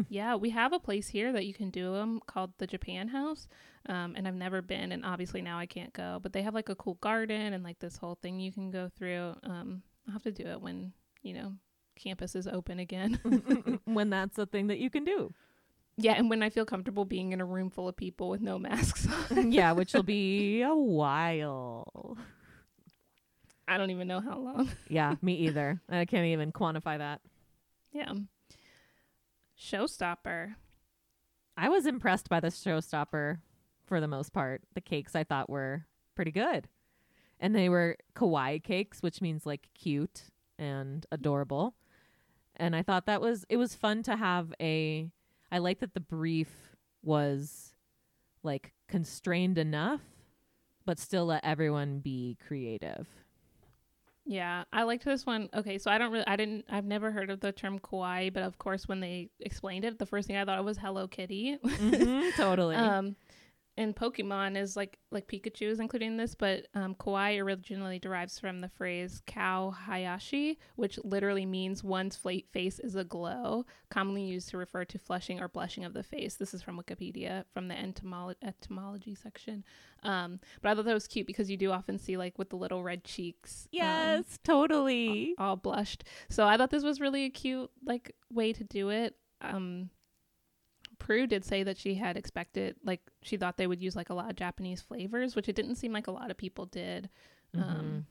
Yeah, 0.08 0.34
we 0.36 0.50
have 0.50 0.72
a 0.72 0.78
place 0.78 1.08
here 1.08 1.32
that 1.32 1.46
you 1.46 1.54
can 1.54 1.70
do 1.70 1.92
them 1.94 2.20
called 2.26 2.52
the 2.58 2.66
Japan 2.66 3.08
House, 3.08 3.48
um, 3.88 4.14
and 4.16 4.28
I've 4.28 4.34
never 4.34 4.60
been, 4.60 4.92
and 4.92 5.04
obviously 5.04 5.40
now 5.40 5.58
I 5.58 5.66
can't 5.66 5.92
go. 5.92 6.18
But 6.22 6.32
they 6.32 6.42
have 6.42 6.54
like 6.54 6.68
a 6.68 6.74
cool 6.74 6.94
garden 7.00 7.54
and 7.54 7.64
like 7.64 7.78
this 7.78 7.96
whole 7.96 8.18
thing 8.20 8.38
you 8.38 8.52
can 8.52 8.70
go 8.70 8.90
through. 8.98 9.34
Um, 9.44 9.82
I'll 10.06 10.12
have 10.12 10.22
to 10.24 10.32
do 10.32 10.46
it 10.46 10.60
when 10.60 10.92
you 11.22 11.34
know 11.34 11.54
campus 11.96 12.34
is 12.34 12.46
open 12.46 12.78
again. 12.78 13.18
when 13.84 14.10
that's 14.10 14.36
a 14.38 14.46
thing 14.46 14.66
that 14.66 14.78
you 14.78 14.90
can 14.90 15.04
do. 15.04 15.32
Yeah, 15.96 16.12
and 16.12 16.30
when 16.30 16.42
I 16.42 16.50
feel 16.50 16.64
comfortable 16.64 17.04
being 17.04 17.32
in 17.32 17.40
a 17.40 17.44
room 17.44 17.70
full 17.70 17.88
of 17.88 17.96
people 17.96 18.28
with 18.28 18.40
no 18.40 18.58
masks 18.58 19.08
on. 19.30 19.50
yeah, 19.50 19.72
which 19.72 19.94
will 19.94 20.04
be 20.04 20.62
a 20.62 20.74
while. 20.74 22.16
I 23.66 23.76
don't 23.78 23.90
even 23.90 24.06
know 24.06 24.20
how 24.20 24.38
long. 24.38 24.70
Yeah, 24.88 25.16
me 25.22 25.34
either. 25.34 25.80
I 25.88 26.04
can't 26.04 26.26
even 26.26 26.52
quantify 26.52 26.98
that. 26.98 27.20
Yeah. 27.92 28.12
Showstopper. 29.58 30.54
I 31.56 31.68
was 31.68 31.86
impressed 31.86 32.28
by 32.28 32.40
the 32.40 32.48
showstopper 32.48 33.38
for 33.84 34.00
the 34.00 34.08
most 34.08 34.32
part. 34.32 34.62
The 34.74 34.80
cakes 34.80 35.16
I 35.16 35.24
thought 35.24 35.50
were 35.50 35.86
pretty 36.14 36.30
good. 36.30 36.68
And 37.40 37.54
they 37.54 37.68
were 37.68 37.96
kawaii 38.14 38.62
cakes, 38.62 39.02
which 39.02 39.20
means 39.20 39.46
like 39.46 39.68
cute 39.74 40.24
and 40.58 41.04
adorable. 41.10 41.74
And 42.56 42.74
I 42.74 42.82
thought 42.82 43.06
that 43.06 43.20
was 43.20 43.44
it 43.48 43.56
was 43.56 43.74
fun 43.74 44.02
to 44.04 44.16
have 44.16 44.52
a 44.60 45.10
I 45.50 45.58
like 45.58 45.80
that 45.80 45.94
the 45.94 46.00
brief 46.00 46.76
was 47.02 47.74
like 48.42 48.72
constrained 48.88 49.58
enough 49.58 50.00
but 50.88 50.98
still 50.98 51.26
let 51.26 51.44
everyone 51.44 51.98
be 51.98 52.38
creative. 52.46 53.06
Yeah, 54.30 54.64
I 54.74 54.82
liked 54.82 55.06
this 55.06 55.24
one. 55.24 55.48
Okay, 55.54 55.78
so 55.78 55.90
I 55.90 55.96
don't 55.96 56.12
really, 56.12 56.26
I 56.26 56.36
didn't, 56.36 56.66
I've 56.70 56.84
never 56.84 57.10
heard 57.10 57.30
of 57.30 57.40
the 57.40 57.50
term 57.50 57.78
kawaii, 57.78 58.30
but 58.30 58.42
of 58.42 58.58
course, 58.58 58.86
when 58.86 59.00
they 59.00 59.30
explained 59.40 59.86
it, 59.86 59.98
the 59.98 60.04
first 60.04 60.28
thing 60.28 60.36
I 60.36 60.44
thought 60.44 60.58
of 60.58 60.66
was 60.66 60.76
Hello 60.76 61.08
Kitty. 61.08 61.56
Mhm, 61.64 62.34
totally. 62.36 62.76
um, 62.76 63.16
and 63.78 63.94
Pokemon 63.94 64.56
is 64.56 64.76
like 64.76 64.98
like 65.12 65.28
Pikachu 65.28 65.68
is 65.68 65.78
including 65.78 66.16
this, 66.16 66.34
but 66.34 66.66
um, 66.74 66.96
kawaii 66.96 67.40
originally 67.40 68.00
derives 68.00 68.38
from 68.38 68.60
the 68.60 68.68
phrase 68.68 69.22
"kao 69.26 69.70
hayashi," 69.70 70.58
which 70.74 70.98
literally 71.04 71.46
means 71.46 71.84
one's 71.84 72.16
face 72.16 72.80
is 72.80 72.96
aglow, 72.96 73.64
commonly 73.88 74.24
used 74.24 74.48
to 74.50 74.58
refer 74.58 74.84
to 74.84 74.98
flushing 74.98 75.40
or 75.40 75.46
blushing 75.48 75.84
of 75.84 75.94
the 75.94 76.02
face. 76.02 76.34
This 76.34 76.52
is 76.52 76.60
from 76.60 76.76
Wikipedia 76.76 77.44
from 77.54 77.68
the 77.68 77.74
entomolo- 77.74 78.34
etymology 78.42 79.14
section. 79.14 79.64
Um, 80.02 80.40
but 80.60 80.70
I 80.70 80.74
thought 80.74 80.84
that 80.84 80.94
was 80.94 81.06
cute 81.06 81.28
because 81.28 81.48
you 81.48 81.56
do 81.56 81.70
often 81.70 81.98
see 81.98 82.16
like 82.16 82.36
with 82.36 82.50
the 82.50 82.56
little 82.56 82.82
red 82.82 83.04
cheeks. 83.04 83.64
um, 83.66 83.68
yes, 83.70 84.38
totally. 84.42 85.34
all 85.38 85.56
blushed. 85.56 86.02
So 86.28 86.46
I 86.46 86.56
thought 86.56 86.70
this 86.70 86.84
was 86.84 87.00
really 87.00 87.26
a 87.26 87.30
cute 87.30 87.70
like 87.86 88.14
way 88.28 88.52
to 88.52 88.64
do 88.64 88.88
it. 88.90 89.14
Um 89.40 89.90
Prue 90.98 91.26
did 91.26 91.44
say 91.44 91.62
that 91.62 91.78
she 91.78 91.94
had 91.94 92.16
expected 92.16 92.76
like 92.84 93.00
she 93.22 93.36
thought 93.36 93.56
they 93.56 93.66
would 93.66 93.82
use 93.82 93.94
like 93.96 94.10
a 94.10 94.14
lot 94.14 94.30
of 94.30 94.36
Japanese 94.36 94.80
flavors, 94.82 95.34
which 95.36 95.48
it 95.48 95.56
didn't 95.56 95.76
seem 95.76 95.92
like 95.92 96.06
a 96.06 96.10
lot 96.12 96.30
of 96.30 96.36
people 96.36 96.66
did. 96.66 97.08
Mhm. 97.56 97.62
Um 97.62 98.06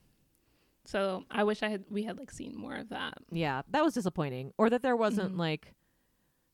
so 0.86 1.26
I 1.30 1.44
wish 1.44 1.64
I 1.64 1.70
had 1.70 1.84
we 1.90 2.04
had 2.04 2.18
like 2.18 2.32
seen 2.32 2.56
more 2.56 2.76
of 2.76 2.90
that. 2.90 3.16
Yeah, 3.32 3.62
that 3.72 3.84
was 3.84 3.94
disappointing. 3.94 4.54
Or 4.58 4.70
that 4.70 4.82
there 4.84 4.96
wasn't 4.96 5.36
Mhm. 5.36 5.40
like, 5.40 5.74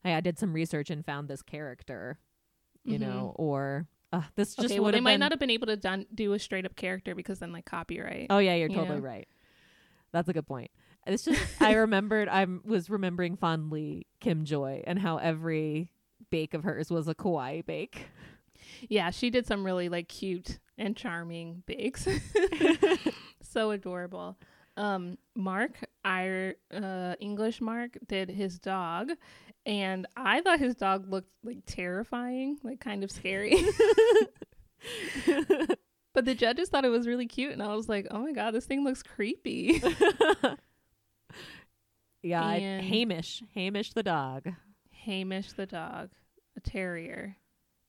hey, 0.04 0.15
I 0.15 0.22
did 0.22 0.39
some 0.39 0.54
research 0.54 0.89
and 0.89 1.06
found 1.06 1.28
this 1.28 1.41
character, 1.43 2.17
you 2.84 2.98
Mhm. 2.98 3.02
know, 3.02 3.34
or 3.38 3.88
uh, 4.12 4.24
this 4.36 4.56
just 4.56 4.65
okay, 4.72 4.80
well 4.80 4.91
they 4.91 4.98
have 4.98 5.04
might 5.04 5.19
not 5.19 5.32
have 5.32 5.39
been 5.39 5.50
able 5.50 5.67
to 5.67 5.78
done 5.78 6.06
do 6.13 6.34
a 6.34 6.39
straight 6.39 6.65
up 6.65 6.76
character 6.76 7.15
because 7.15 7.39
then 7.39 7.52
like 7.52 7.65
copyright. 7.65 8.28
oh 8.32 8.39
yeah, 8.39 8.56
you're 8.56 8.69
you 8.69 8.76
totally 8.76 9.00
know? 9.00 9.06
right. 9.06 9.28
That's 10.12 10.30
a 10.30 10.34
good 10.34 10.46
point. 10.48 10.69
It's 11.08 11.24
just 11.26 11.62
I 11.62 11.74
remembered 11.74 12.28
I 12.30 12.46
was 12.63 12.89
remembering 12.89 13.38
fondly 13.38 14.06
Kim 14.19 14.46
Joy 14.46 14.84
and 14.86 15.00
how 15.00 15.17
every 15.17 15.89
bake 16.29 16.53
of 16.53 16.63
hers 16.63 16.89
was 16.89 17.07
a 17.07 17.15
kawaii 17.15 17.65
bake. 17.65 18.07
Yeah, 18.89 19.12
she 19.12 19.29
did 19.29 19.45
some 19.45 19.65
really 19.65 19.89
like 19.89 20.07
cute 20.07 20.59
and 20.77 20.95
charming 20.95 21.63
bakes. 21.65 22.07
so 23.41 23.71
adorable. 23.71 24.38
Um, 24.75 25.17
Mark, 25.36 25.71
our 26.03 26.55
uh, 26.73 27.15
English 27.19 27.62
Mark, 27.62 27.97
did 28.07 28.29
his 28.29 28.57
dog, 28.57 29.12
and 29.65 30.07
I 30.17 30.41
thought 30.41 30.59
his 30.59 30.75
dog 30.75 31.12
looked 31.12 31.29
like 31.43 31.59
terrifying, 31.65 32.57
like 32.63 32.79
kind 32.79 33.03
of 33.03 33.12
scary. 33.12 33.55
but 36.13 36.25
the 36.25 36.33
judges 36.33 36.69
thought 36.69 36.86
it 36.86 36.89
was 36.89 37.07
really 37.07 37.27
cute, 37.27 37.51
and 37.51 37.62
I 37.62 37.75
was 37.75 37.88
like, 37.88 38.07
"Oh 38.09 38.19
my 38.19 38.31
god, 38.31 38.51
this 38.51 38.65
thing 38.65 38.83
looks 38.83 39.03
creepy." 39.03 39.81
yeah, 42.23 42.47
And- 42.49 42.86
Hamish, 42.86 43.43
Hamish 43.53 43.93
the 43.93 44.03
dog. 44.03 44.49
Hamish 45.06 45.54
the 45.54 45.66
dog, 45.66 46.10
a 46.56 46.60
terrier. 46.60 47.38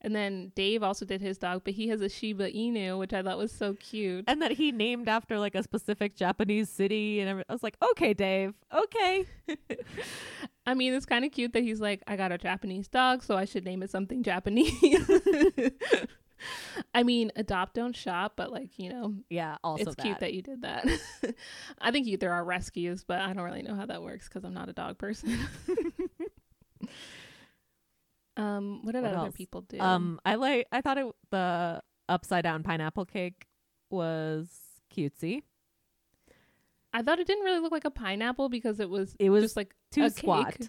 And 0.01 0.15
then 0.15 0.53
Dave 0.55 0.83
also 0.83 1.07
did 1.07 1.23
his 1.23 1.39
dog, 1.39 1.63
but 1.65 1.73
he 1.73 1.89
has 1.89 2.03
a 2.03 2.11
Shiba 2.11 2.53
Inu, 2.53 2.99
which 2.99 3.15
I 3.15 3.23
thought 3.23 3.39
was 3.39 3.51
so 3.51 3.73
cute. 3.73 4.25
And 4.29 4.43
that 4.43 4.53
he 4.53 4.71
named 4.71 5.09
after 5.09 5.39
like 5.39 5.55
a 5.55 5.63
specific 5.63 6.15
Japanese 6.15 6.69
city 6.69 7.21
and 7.21 7.43
I 7.49 7.53
was 7.53 7.63
like, 7.63 7.79
"Okay, 7.91 8.13
Dave. 8.13 8.53
Okay." 8.73 9.25
I 10.67 10.75
mean, 10.75 10.93
it's 10.93 11.07
kind 11.07 11.25
of 11.25 11.33
cute 11.33 11.55
that 11.55 11.63
he's 11.63 11.81
like, 11.81 12.03
I 12.07 12.17
got 12.17 12.33
a 12.33 12.39
Japanese 12.39 12.89
dog, 12.89 13.23
so 13.23 13.37
I 13.37 13.45
should 13.47 13.65
name 13.65 13.83
it 13.83 13.91
something 13.91 14.23
Japanese. 14.23 14.73
I 16.95 17.03
mean, 17.03 17.33
adopt, 17.37 17.75
don't 17.75 17.95
shop, 17.95 18.35
but 18.37 18.51
like, 18.53 18.79
you 18.79 18.91
know, 18.91 19.15
Yeah, 19.31 19.57
also 19.65 19.85
it's 19.85 19.95
cute 19.95 20.21
that 20.21 20.35
you 20.35 20.43
did 20.43 20.63
that. 20.63 20.87
I 21.81 21.91
think 21.91 22.07
you, 22.07 22.17
there 22.17 22.33
are 22.33 22.45
rescues, 22.45 23.05
but 23.05 23.21
I 23.21 23.33
don't 23.33 23.45
really 23.45 23.63
know 23.63 23.75
how 23.75 23.87
that 23.87 24.03
works 24.03 24.29
because 24.29 24.45
I'm 24.45 24.55
not 24.55 24.69
a 24.69 24.73
dog 24.73 24.99
person. 24.99 25.39
Um, 28.37 28.81
what 28.83 28.93
did 28.93 29.03
What 29.03 29.13
other 29.15 29.27
else? 29.27 29.37
people 29.37 29.63
do? 29.63 29.79
Um, 29.81 30.21
I 30.25 30.35
like. 30.35 30.67
I 30.73 30.81
thought 30.81 30.99
it 30.99 31.07
the 31.31 31.83
upside 32.09 32.43
down 32.45 32.63
pineapple 32.63 33.05
cake 33.07 33.47
was 33.91 34.49
cutesy. 34.95 35.43
I 36.93 37.03
thought 37.03 37.19
it 37.19 37.27
didn't 37.27 37.45
really 37.45 37.59
look 37.61 37.73
like 37.73 37.85
a 37.85 37.91
pineapple 37.91 38.49
because 38.49 38.79
it 38.81 38.89
was 38.89 39.17
It 39.19 39.31
was 39.31 39.43
just 39.45 39.57
like 39.57 39.75
Too 39.91 40.09
squat. 40.11 40.59
cake. 40.59 40.69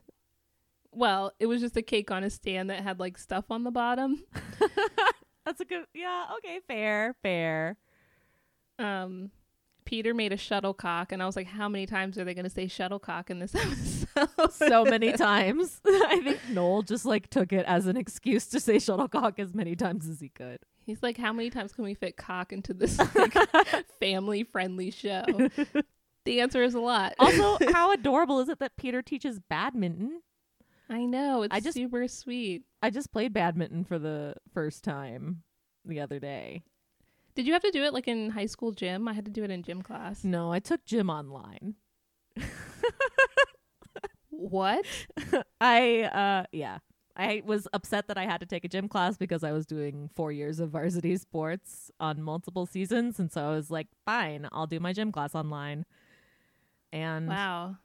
Well, 0.92 1.32
it 1.40 1.46
was 1.48 1.62
just 1.62 1.76
a 1.78 1.82
cake 1.82 2.10
on 2.10 2.24
a 2.24 2.30
stand 2.30 2.70
that 2.70 2.82
had 2.82 3.00
like 3.00 3.18
stuff 3.18 3.46
on 3.52 3.64
the 3.64 3.72
bottom. 3.72 4.24
That's 5.46 5.60
a 5.62 5.66
good. 5.66 5.86
Yeah. 5.94 6.26
Okay. 6.38 6.60
Fair. 6.68 7.16
Fair. 7.22 7.78
um 8.80 9.32
Peter 9.86 10.13
made 10.13 10.34
a 10.34 10.38
shuttlecock 10.38 11.12
and 11.12 11.21
I 11.21 11.26
was 11.26 11.36
like, 11.36 11.48
how 11.48 11.69
many 11.69 11.86
times 11.86 12.17
are 12.17 12.24
they 12.26 12.34
gonna 12.34 12.50
say 12.50 12.67
shuttlecock 12.67 13.30
in 13.30 13.39
this 13.39 13.54
episode? 14.15 14.52
So 14.54 14.84
many 14.86 15.12
times. 15.17 15.80
I 15.86 16.21
think 16.24 16.39
Noel 16.50 16.82
just 16.82 17.06
like 17.06 17.30
took 17.30 17.54
it 17.54 17.65
as 17.67 17.86
an 17.88 17.95
excuse 17.98 18.48
to 18.48 18.60
say 18.60 18.80
shuttlecock 18.80 19.39
as 19.39 19.54
many 19.54 19.76
times 19.76 20.08
as 20.10 20.19
he 20.19 20.30
could. 20.30 20.60
He's 20.86 21.02
like, 21.02 21.17
How 21.17 21.34
many 21.34 21.50
times 21.50 21.71
can 21.74 21.84
we 21.84 21.93
fit 21.93 22.17
cock 22.17 22.52
into 22.54 22.74
this 22.74 22.98
like, 23.15 23.36
family 24.00 24.43
friendly 24.43 24.91
show? 24.91 25.24
The 26.26 26.41
answer 26.41 26.63
is 26.63 26.74
a 26.74 26.80
lot. 26.80 27.13
Also, 27.19 27.58
how 27.71 27.91
adorable 27.91 28.39
is 28.39 28.50
it 28.50 28.58
that 28.60 28.78
Peter 28.78 29.02
teaches 29.04 29.39
badminton? 29.39 30.21
I 30.89 31.06
know 31.06 31.43
it's 31.43 31.54
I 31.54 31.60
just- 31.60 31.76
super 31.76 32.08
sweet. 32.08 32.63
I 32.82 32.89
just 32.91 33.12
played 33.12 33.34
badminton 33.34 33.84
for 33.86 33.98
the 34.00 34.36
first 34.54 34.84
time 34.84 35.43
the 35.86 36.00
other 36.00 36.19
day. 36.19 36.63
Did 37.36 37.45
you 37.45 37.54
have 37.54 37.62
to 37.63 37.71
do 37.71 37.84
it 37.84 37.93
like 37.93 38.08
in 38.08 38.32
high 38.32 38.45
school 38.48 38.71
gym? 38.71 39.08
I 39.08 39.13
had 39.13 39.26
to 39.26 39.32
do 39.32 39.43
it 39.43 39.52
in 39.52 39.62
gym 39.63 39.82
class. 39.82 40.24
No, 40.24 40.52
I 40.52 40.60
took 40.60 40.84
gym 40.84 41.10
online. 41.10 41.76
What? 44.30 44.86
I 45.62 46.04
uh 46.04 46.45
yeah. 46.52 46.80
I 47.17 47.41
was 47.45 47.65
upset 47.71 48.10
that 48.10 48.17
I 48.17 48.26
had 48.26 48.41
to 48.41 48.45
take 48.45 48.65
a 48.65 48.67
gym 48.67 48.89
class 48.89 49.15
because 49.17 49.41
I 49.41 49.54
was 49.54 49.65
doing 49.65 50.10
4 50.15 50.34
years 50.34 50.60
of 50.60 50.71
varsity 50.71 51.15
sports 51.15 51.89
on 51.98 52.21
multiple 52.21 52.65
seasons 52.65 53.19
and 53.19 53.32
so 53.32 53.41
I 53.45 53.56
was 53.56 53.71
like, 53.71 53.88
"Fine, 54.06 54.50
I'll 54.52 54.67
do 54.67 54.82
my 54.82 54.91
gym 54.91 55.13
class 55.13 55.34
online." 55.34 55.86
And 56.93 57.28
Wow. 57.30 57.78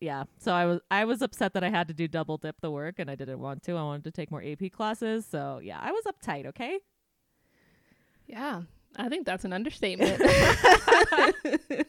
yeah, 0.00 0.24
so 0.38 0.52
I 0.52 0.66
was 0.66 0.80
I 0.90 1.04
was 1.04 1.22
upset 1.22 1.54
that 1.54 1.64
I 1.64 1.70
had 1.70 1.88
to 1.88 1.94
do 1.94 2.08
double 2.08 2.36
dip 2.36 2.60
the 2.60 2.70
work 2.70 2.98
and 2.98 3.10
I 3.10 3.14
didn't 3.14 3.38
want 3.38 3.62
to. 3.64 3.72
I 3.76 3.82
wanted 3.82 4.04
to 4.04 4.10
take 4.10 4.30
more 4.30 4.42
AP 4.42 4.68
classes. 4.70 5.24
So, 5.26 5.60
yeah, 5.62 5.78
I 5.80 5.92
was 5.92 6.04
uptight, 6.04 6.46
okay? 6.46 6.80
Yeah. 8.26 8.62
I 8.96 9.08
think 9.08 9.26
that's 9.26 9.44
an 9.44 9.52
understatement. 9.52 10.20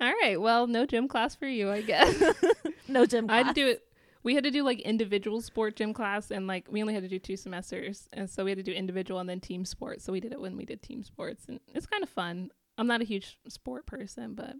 All 0.00 0.12
right. 0.22 0.40
Well, 0.40 0.66
no 0.66 0.84
gym 0.86 1.06
class 1.08 1.34
for 1.36 1.46
you, 1.46 1.70
I 1.70 1.82
guess. 1.82 2.22
No 2.88 3.06
gym 3.06 3.26
I 3.30 3.42
class. 3.42 3.46
had 3.46 3.54
to 3.54 3.60
do 3.62 3.68
it. 3.68 3.82
We 4.24 4.34
had 4.34 4.44
to 4.44 4.50
do 4.50 4.62
like 4.64 4.80
individual 4.80 5.40
sport 5.40 5.76
gym 5.76 5.94
class, 5.94 6.30
and 6.30 6.46
like 6.46 6.66
we 6.70 6.82
only 6.82 6.92
had 6.94 7.02
to 7.04 7.08
do 7.08 7.18
two 7.18 7.36
semesters, 7.36 8.08
and 8.12 8.28
so 8.28 8.44
we 8.44 8.50
had 8.50 8.58
to 8.58 8.62
do 8.62 8.72
individual 8.72 9.18
and 9.20 9.28
then 9.28 9.40
team 9.40 9.64
sports. 9.64 10.04
So 10.04 10.12
we 10.12 10.20
did 10.20 10.32
it 10.32 10.40
when 10.40 10.56
we 10.56 10.64
did 10.66 10.82
team 10.82 11.02
sports, 11.04 11.44
and 11.48 11.58
it's 11.74 11.86
kind 11.86 12.02
of 12.02 12.08
fun. 12.10 12.50
I'm 12.76 12.86
not 12.86 13.00
a 13.00 13.04
huge 13.04 13.38
sport 13.48 13.86
person, 13.86 14.34
but 14.34 14.54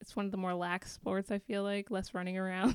it's 0.00 0.14
one 0.14 0.26
of 0.26 0.30
the 0.32 0.36
more 0.36 0.52
lax 0.52 0.92
sports. 0.92 1.30
I 1.30 1.38
feel 1.38 1.62
like 1.62 1.90
less 1.90 2.12
running 2.12 2.36
around. 2.36 2.74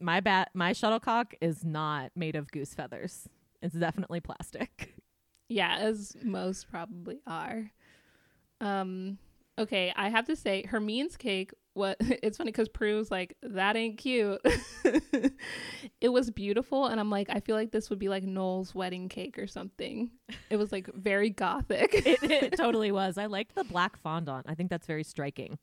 my 0.00 0.20
bat 0.20 0.50
my 0.54 0.72
shuttlecock 0.72 1.34
is 1.40 1.64
not 1.64 2.10
made 2.16 2.36
of 2.36 2.50
goose 2.50 2.72
feathers. 2.74 3.28
It's 3.66 3.74
definitely 3.74 4.20
plastic. 4.20 4.94
yeah, 5.48 5.76
as 5.78 6.16
most 6.22 6.70
probably 6.70 7.18
are. 7.26 7.70
Um. 8.60 9.18
Okay, 9.58 9.90
I 9.96 10.10
have 10.10 10.26
to 10.26 10.36
say, 10.36 10.64
Hermine's 10.68 11.16
cake. 11.16 11.52
What 11.72 11.96
it's 12.00 12.38
funny 12.38 12.52
because 12.52 12.68
Prue's 12.68 13.10
like 13.10 13.36
that 13.42 13.74
ain't 13.76 13.98
cute. 13.98 14.40
it 16.00 16.08
was 16.10 16.30
beautiful, 16.30 16.86
and 16.86 17.00
I'm 17.00 17.10
like, 17.10 17.28
I 17.30 17.40
feel 17.40 17.56
like 17.56 17.72
this 17.72 17.90
would 17.90 17.98
be 17.98 18.08
like 18.08 18.22
Noel's 18.22 18.74
wedding 18.74 19.08
cake 19.08 19.38
or 19.38 19.46
something. 19.46 20.10
It 20.50 20.56
was 20.56 20.72
like 20.72 20.88
very 20.94 21.30
gothic. 21.30 21.94
it, 22.06 22.22
it 22.22 22.56
totally 22.56 22.92
was. 22.92 23.18
I 23.18 23.26
liked 23.26 23.54
the 23.54 23.64
black 23.64 23.98
fondant. 23.98 24.46
I 24.48 24.54
think 24.54 24.70
that's 24.70 24.86
very 24.86 25.04
striking. 25.04 25.58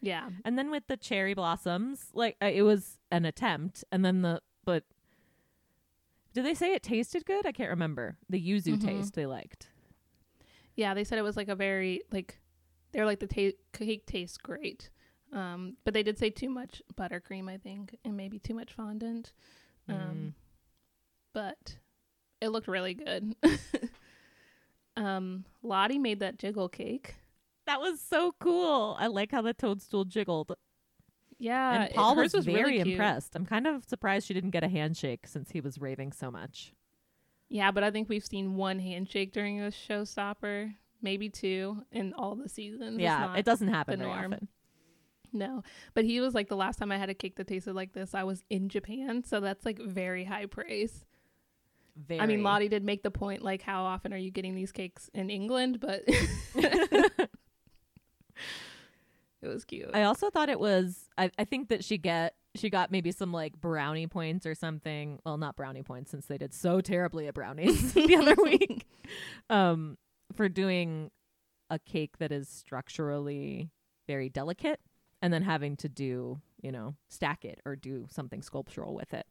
yeah, 0.00 0.28
And 0.44 0.58
then 0.58 0.70
with 0.70 0.86
the 0.86 0.96
cherry 0.96 1.34
blossoms, 1.34 2.06
like 2.14 2.36
it 2.40 2.62
was 2.62 2.98
an 3.10 3.24
attempt. 3.24 3.84
And 3.92 4.04
then 4.04 4.22
the 4.22 4.40
but 4.64 4.84
did 6.32 6.44
they 6.44 6.54
say 6.54 6.72
it 6.72 6.82
tasted 6.82 7.24
good? 7.26 7.46
I 7.46 7.52
can't 7.52 7.70
remember. 7.70 8.16
The 8.28 8.40
yuzu 8.40 8.76
Mhm. 8.78 8.84
taste 8.84 9.14
they 9.14 9.26
liked. 9.26 9.68
yeah. 10.76 10.94
They 10.94 11.04
said 11.04 11.18
it 11.18 11.22
was 11.22 11.36
like 11.36 11.48
a 11.48 11.54
very 11.54 12.02
like 12.10 12.38
they're 12.92 13.06
like 13.06 13.20
the 13.20 13.26
ta- 13.26 13.56
cake 13.72 14.06
tastes 14.06 14.36
great. 14.38 14.90
Um, 15.32 15.76
but 15.84 15.94
they 15.94 16.02
did 16.02 16.18
say 16.18 16.28
too 16.30 16.50
much 16.50 16.82
buttercream, 16.94 17.48
I 17.50 17.56
think, 17.56 17.96
and 18.04 18.16
maybe 18.16 18.38
too 18.38 18.52
much 18.54 18.72
fondant. 18.74 19.32
Um, 19.88 19.96
Mm. 19.96 20.32
but 21.32 21.78
it 22.42 22.48
looked 22.50 22.68
really 22.68 22.92
good. 22.94 23.34
um, 24.96 25.44
Lottie 25.62 25.98
made 25.98 26.20
that 26.20 26.38
jiggle 26.38 26.68
cake. 26.68 27.14
That 27.66 27.80
was 27.80 28.00
so 28.00 28.32
cool. 28.40 28.96
I 28.98 29.06
like 29.06 29.32
how 29.32 29.40
the 29.42 29.54
toadstool 29.54 30.04
jiggled. 30.04 30.52
Yeah, 31.42 31.74
and 31.74 31.82
Uh, 31.82 31.86
it- 31.86 31.94
Paul 31.96 32.14
was, 32.14 32.32
was 32.34 32.44
very 32.46 32.78
really 32.78 32.92
impressed. 32.92 33.34
I'm 33.34 33.44
kind 33.44 33.66
of 33.66 33.82
surprised 33.84 34.28
she 34.28 34.34
didn't 34.34 34.50
get 34.50 34.62
a 34.62 34.68
handshake 34.68 35.26
since 35.26 35.50
he 35.50 35.60
was 35.60 35.76
raving 35.78 36.12
so 36.12 36.30
much. 36.30 36.72
Yeah, 37.48 37.72
but 37.72 37.82
I 37.82 37.90
think 37.90 38.08
we've 38.08 38.24
seen 38.24 38.54
one 38.54 38.78
handshake 38.78 39.32
during 39.32 39.58
this 39.58 39.74
showstopper, 39.74 40.72
maybe 41.02 41.28
two 41.28 41.84
in 41.90 42.14
all 42.14 42.36
the 42.36 42.48
seasons. 42.48 43.00
Yeah, 43.00 43.34
it 43.34 43.44
doesn't 43.44 43.68
happen 43.68 43.98
very 43.98 44.10
often. 44.12 44.46
No, 45.32 45.64
but 45.94 46.04
he 46.04 46.20
was 46.20 46.32
like 46.32 46.48
the 46.48 46.56
last 46.56 46.78
time 46.78 46.92
I 46.92 46.98
had 46.98 47.08
a 47.10 47.14
cake 47.14 47.34
that 47.36 47.48
tasted 47.48 47.74
like 47.74 47.92
this, 47.92 48.14
I 48.14 48.22
was 48.22 48.44
in 48.48 48.68
Japan, 48.68 49.24
so 49.24 49.40
that's 49.40 49.64
like 49.66 49.80
very 49.80 50.22
high 50.24 50.46
praise. 50.46 51.04
Very. 51.96 52.20
I 52.20 52.26
mean, 52.26 52.42
Lottie 52.44 52.68
did 52.68 52.84
make 52.84 53.02
the 53.02 53.10
point 53.10 53.42
like, 53.42 53.62
how 53.62 53.82
often 53.84 54.12
are 54.12 54.18
you 54.18 54.30
getting 54.30 54.54
these 54.54 54.70
cakes 54.70 55.10
in 55.12 55.28
England? 55.28 55.80
But 55.80 56.04
it 59.42 59.48
was 59.48 59.64
cute. 59.64 59.90
I 59.92 60.04
also 60.04 60.30
thought 60.30 60.48
it 60.48 60.60
was. 60.60 61.08
I, 61.18 61.30
I 61.38 61.44
think 61.44 61.68
that 61.68 61.84
she 61.84 61.98
get 61.98 62.34
she 62.54 62.70
got 62.70 62.90
maybe 62.90 63.10
some 63.12 63.32
like 63.32 63.60
brownie 63.60 64.06
points 64.06 64.46
or 64.46 64.54
something. 64.54 65.18
Well, 65.24 65.36
not 65.36 65.56
brownie 65.56 65.82
points 65.82 66.10
since 66.10 66.26
they 66.26 66.38
did 66.38 66.54
so 66.54 66.80
terribly 66.80 67.26
at 67.26 67.34
brownies 67.34 67.92
the 67.94 68.16
other 68.16 68.36
week. 68.40 68.86
Um, 69.50 69.98
for 70.34 70.48
doing 70.48 71.10
a 71.70 71.78
cake 71.78 72.18
that 72.18 72.30
is 72.30 72.48
structurally 72.48 73.70
very 74.06 74.28
delicate, 74.28 74.80
and 75.20 75.32
then 75.32 75.42
having 75.42 75.76
to 75.78 75.88
do 75.88 76.40
you 76.62 76.70
know 76.70 76.94
stack 77.08 77.44
it 77.44 77.60
or 77.64 77.74
do 77.74 78.06
something 78.10 78.42
sculptural 78.42 78.94
with 78.94 79.12
it. 79.12 79.26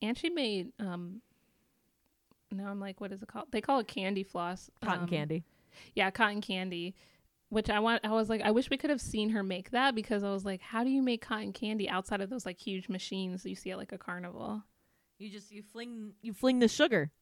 and 0.00 0.16
she 0.16 0.30
made 0.30 0.72
um. 0.80 1.20
Now 2.50 2.68
I'm 2.68 2.78
like, 2.78 3.00
what 3.00 3.10
is 3.10 3.20
it 3.20 3.28
called? 3.28 3.46
They 3.50 3.60
call 3.60 3.80
it 3.80 3.88
candy 3.88 4.22
floss. 4.22 4.70
Cotton 4.80 5.02
um, 5.02 5.08
candy. 5.08 5.42
Yeah, 5.96 6.10
cotton 6.10 6.40
candy. 6.40 6.94
Which 7.54 7.70
I 7.70 7.78
want. 7.78 8.04
I 8.04 8.10
was 8.10 8.28
like, 8.28 8.42
I 8.42 8.50
wish 8.50 8.68
we 8.68 8.76
could 8.76 8.90
have 8.90 9.00
seen 9.00 9.30
her 9.30 9.44
make 9.44 9.70
that 9.70 9.94
because 9.94 10.24
I 10.24 10.30
was 10.30 10.44
like, 10.44 10.60
how 10.60 10.82
do 10.82 10.90
you 10.90 11.02
make 11.02 11.22
cotton 11.22 11.52
candy 11.52 11.88
outside 11.88 12.20
of 12.20 12.28
those 12.28 12.44
like 12.44 12.58
huge 12.58 12.88
machines 12.88 13.46
you 13.46 13.54
see 13.54 13.70
at 13.70 13.78
like 13.78 13.92
a 13.92 13.98
carnival? 13.98 14.64
You 15.18 15.30
just 15.30 15.52
you 15.52 15.62
fling 15.62 16.14
you 16.20 16.32
fling 16.32 16.58
the 16.58 16.66
sugar. 16.66 17.12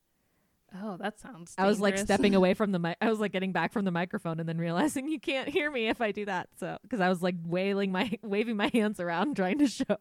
Oh, 0.74 0.96
that 0.96 1.20
sounds. 1.20 1.54
I 1.58 1.66
was 1.66 1.80
like 1.80 1.98
stepping 1.98 2.34
away 2.34 2.54
from 2.60 2.72
the 2.72 2.78
mic. 2.78 2.96
I 3.00 3.10
was 3.10 3.20
like 3.20 3.32
getting 3.32 3.52
back 3.52 3.72
from 3.72 3.84
the 3.84 3.90
microphone 3.90 4.40
and 4.40 4.48
then 4.48 4.56
realizing 4.56 5.06
you 5.10 5.20
can't 5.20 5.48
hear 5.48 5.70
me 5.70 5.88
if 5.88 6.00
I 6.00 6.12
do 6.12 6.24
that. 6.24 6.48
So 6.58 6.78
because 6.82 7.00
I 7.00 7.10
was 7.10 7.22
like 7.22 7.34
wailing 7.44 7.92
my 7.92 8.10
waving 8.22 8.56
my 8.56 8.70
hands 8.72 9.00
around 9.00 9.36
trying 9.36 9.58
to 9.58 9.66
show. 9.66 9.98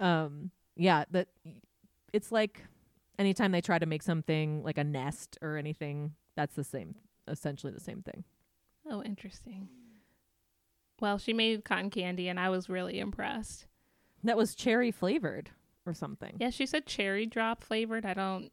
Um, 0.00 0.50
yeah, 0.76 1.04
that 1.12 1.28
it's 2.12 2.32
like 2.32 2.64
anytime 3.18 3.52
they 3.52 3.60
try 3.60 3.78
to 3.78 3.86
make 3.86 4.02
something 4.02 4.64
like 4.64 4.78
a 4.78 4.84
nest 4.84 5.38
or 5.40 5.56
anything, 5.56 6.14
that's 6.36 6.56
the 6.56 6.64
same, 6.64 6.96
essentially 7.28 7.72
the 7.72 7.80
same 7.80 8.02
thing. 8.02 8.24
Oh, 8.88 9.02
interesting. 9.02 9.68
Well, 11.00 11.18
she 11.18 11.32
made 11.32 11.64
cotton 11.64 11.90
candy, 11.90 12.28
and 12.28 12.38
I 12.38 12.50
was 12.50 12.68
really 12.68 12.98
impressed. 13.00 13.66
That 14.22 14.36
was 14.36 14.54
cherry 14.54 14.90
flavored 14.90 15.50
or 15.86 15.94
something. 15.94 16.36
Yeah, 16.38 16.50
she 16.50 16.66
said 16.66 16.86
cherry 16.86 17.26
drop 17.26 17.62
flavored. 17.62 18.06
I 18.06 18.14
don't 18.14 18.50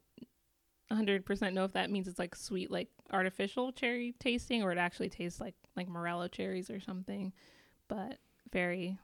100% 0.90 1.52
know 1.54 1.64
if 1.64 1.72
that 1.72 1.90
means 1.90 2.08
it's 2.08 2.18
like 2.18 2.34
sweet, 2.34 2.70
like 2.70 2.88
artificial 3.10 3.72
cherry 3.72 4.14
tasting, 4.18 4.62
or 4.62 4.72
it 4.72 4.78
actually 4.78 5.08
tastes 5.08 5.40
like 5.40 5.54
like 5.76 5.88
morello 5.88 6.28
cherries 6.28 6.68
or 6.68 6.80
something. 6.80 7.32
But 7.88 8.18
very, 8.52 8.98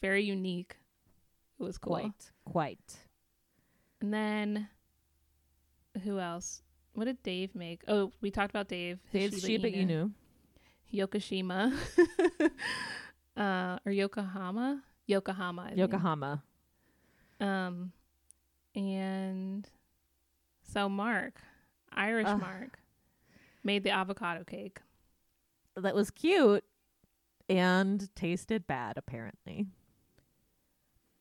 very 0.00 0.24
unique. 0.24 0.76
It 1.58 1.62
was 1.62 1.78
cool. 1.78 1.96
Quite, 1.96 2.30
quite. 2.44 2.96
And 4.00 4.12
then, 4.12 4.68
who 6.02 6.18
else? 6.18 6.62
What 6.94 7.04
did 7.04 7.22
Dave 7.22 7.54
make? 7.54 7.82
Oh, 7.88 8.12
we 8.20 8.30
talked 8.30 8.50
about 8.50 8.68
Dave. 8.68 8.98
Dave's 9.12 9.40
Shiba 9.40 9.68
Shiba 9.68 9.70
Inu. 9.70 10.12
Yokoshima, 10.92 11.72
uh, 13.36 13.78
or 13.84 13.92
Yokohama, 13.92 14.82
Yokohama, 15.06 15.62
I 15.62 15.66
think. 15.68 15.78
Yokohama. 15.78 16.42
Um, 17.40 17.92
and 18.74 19.68
so 20.62 20.88
Mark, 20.88 21.40
Irish 21.92 22.26
Ugh. 22.26 22.40
Mark, 22.40 22.78
made 23.62 23.84
the 23.84 23.90
avocado 23.90 24.44
cake. 24.44 24.80
That 25.76 25.94
was 25.94 26.10
cute 26.10 26.64
and 27.48 28.08
tasted 28.14 28.66
bad 28.66 28.96
apparently. 28.96 29.66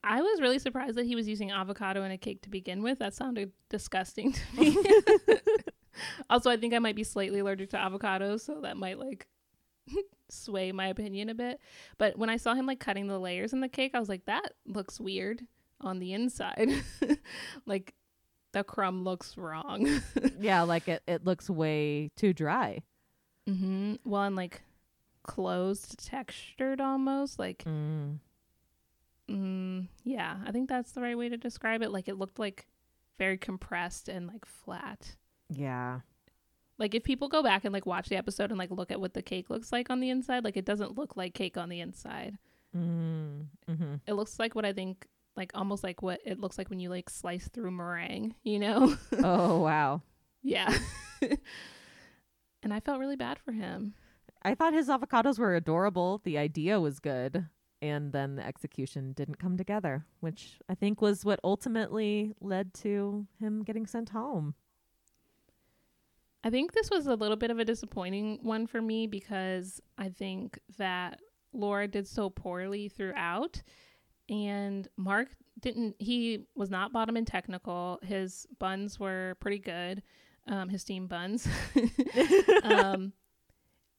I 0.04 0.22
was 0.22 0.40
really 0.40 0.60
surprised 0.60 0.96
that 0.98 1.06
he 1.08 1.16
was 1.16 1.28
using 1.28 1.50
avocado 1.50 2.04
in 2.04 2.12
a 2.12 2.18
cake 2.18 2.44
to 2.44 2.50
begin 2.50 2.84
with. 2.84 3.00
That 3.00 3.16
sounded 3.16 3.52
disgusting 3.70 4.34
to 4.34 4.42
me. 4.56 4.78
also, 6.30 6.52
I 6.52 6.58
think 6.58 6.76
I 6.76 6.80
might 6.80 6.96
be 6.96 7.04
slightly 7.04 7.40
allergic 7.40 7.72
to 7.72 7.78
avocados, 7.78 8.42
so 8.42 8.62
that 8.62 8.78
might 8.78 9.00
like 9.00 9.28
sway 10.30 10.72
my 10.72 10.88
opinion 10.88 11.30
a 11.30 11.36
bit. 11.36 11.60
But 11.98 12.18
when 12.18 12.30
I 12.30 12.38
saw 12.38 12.54
him 12.54 12.66
like 12.66 12.80
cutting 12.80 13.08
the 13.08 13.20
layers 13.20 13.54
in 13.54 13.62
the 13.62 13.70
cake, 13.70 13.92
I 13.94 14.00
was 14.00 14.10
like, 14.10 14.26
that 14.26 14.54
looks 14.66 15.00
weird 15.00 15.42
on 15.82 16.00
the 16.00 16.14
inside. 16.14 16.70
like 17.66 17.94
the 18.54 18.64
crumb 18.64 19.04
looks 19.04 19.38
wrong. 19.38 20.02
yeah, 20.40 20.62
like 20.62 20.88
it, 20.88 21.04
it 21.08 21.26
looks 21.26 21.50
way 21.50 22.12
too 22.16 22.34
dry. 22.34 22.82
mm-hmm. 23.48 23.96
Well, 24.06 24.24
and 24.24 24.36
like 24.36 24.62
closed 25.24 26.04
textured 26.06 26.80
almost. 26.82 27.38
Like, 27.40 27.64
Mm. 27.66 28.20
mm, 29.30 29.88
yeah, 30.04 30.38
I 30.46 30.52
think 30.52 30.70
that's 30.70 30.92
the 30.94 31.02
right 31.02 31.18
way 31.18 31.30
to 31.30 31.38
describe 31.38 31.82
it. 31.82 31.92
Like, 31.92 32.08
it 32.08 32.18
looked 32.18 32.40
like 32.40 32.68
very 33.18 33.38
compressed 33.38 34.08
and 34.10 34.28
like 34.28 34.46
flat. 34.46 35.16
Yeah. 35.50 36.02
Like 36.78 36.94
if 36.94 37.04
people 37.04 37.30
go 37.30 37.42
back 37.42 37.64
and 37.64 37.74
like 37.74 37.86
watch 37.86 38.10
the 38.10 38.18
episode 38.18 38.50
and 38.50 38.58
like 38.60 38.72
look 38.72 38.92
at 38.92 39.00
what 39.00 39.14
the 39.14 39.22
cake 39.22 39.50
looks 39.50 39.72
like 39.72 39.90
on 39.90 40.00
the 40.00 40.10
inside, 40.10 40.44
like 40.44 40.58
it 40.58 40.66
doesn't 40.66 40.98
look 40.98 41.16
like 41.16 41.34
cake 41.34 41.58
on 41.58 41.70
the 41.70 41.80
inside. 41.80 42.38
Mm, 42.76 43.46
hmm 43.68 43.96
It 44.06 44.14
looks 44.14 44.38
like 44.40 44.56
what 44.56 44.66
I 44.66 44.74
think, 44.74 45.08
like 45.38 45.52
almost 45.56 45.84
like 45.84 46.02
what 46.02 46.20
it 46.26 46.40
looks 46.40 46.58
like 46.58 46.70
when 46.70 46.80
you 46.80 46.90
like 46.90 47.10
slice 47.10 47.48
through 47.48 47.72
meringue, 47.72 48.36
you 48.44 48.60
know? 48.60 48.96
oh 49.24 49.60
wow. 49.60 50.02
yeah. 50.44 50.78
and 52.64 52.74
I 52.74 52.80
felt 52.82 53.00
really 53.00 53.16
bad 53.16 53.40
for 53.40 53.52
him. 53.54 53.94
I 54.44 54.54
thought 54.56 54.74
his 54.74 54.90
avocados 54.90 55.40
were 55.40 55.56
adorable. 55.56 56.22
The 56.24 56.38
idea 56.38 56.80
was 56.80 57.00
good. 57.00 57.46
And 57.82 58.14
then 58.14 58.36
the 58.36 58.46
execution 58.46 59.14
didn't 59.14 59.38
come 59.40 59.58
together, 59.58 60.06
which 60.20 60.60
I 60.70 60.76
think 60.76 61.02
was 61.02 61.24
what 61.26 61.40
ultimately 61.44 62.34
led 62.42 62.74
to 62.76 63.28
him 63.40 63.64
getting 63.64 63.86
sent 63.86 64.10
home. 64.10 64.56
I 66.46 66.52
think 66.52 66.74
this 66.74 66.92
was 66.92 67.08
a 67.08 67.16
little 67.16 67.36
bit 67.36 67.50
of 67.50 67.58
a 67.58 67.66
disappointing 67.66 68.38
one 68.44 68.68
for 68.68 68.80
me 68.80 69.08
because 69.08 69.82
I 69.98 70.10
think 70.10 70.60
that 70.78 71.20
Laura 71.54 71.88
did 71.88 72.08
so 72.08 72.30
poorly 72.30 72.88
throughout 72.88 73.64
and 74.30 74.88
Mark 74.96 75.30
didn't 75.60 75.96
he 75.98 76.46
was 76.56 76.70
not 76.70 76.94
bottom 76.94 77.18
in 77.18 77.26
technical. 77.26 78.00
His 78.04 78.46
buns 78.60 79.00
were 79.00 79.38
pretty 79.40 79.58
good. 79.58 80.04
Um 80.48 80.70
his 80.70 80.82
steam 80.84 81.08
buns. 81.08 81.48
um 82.64 83.14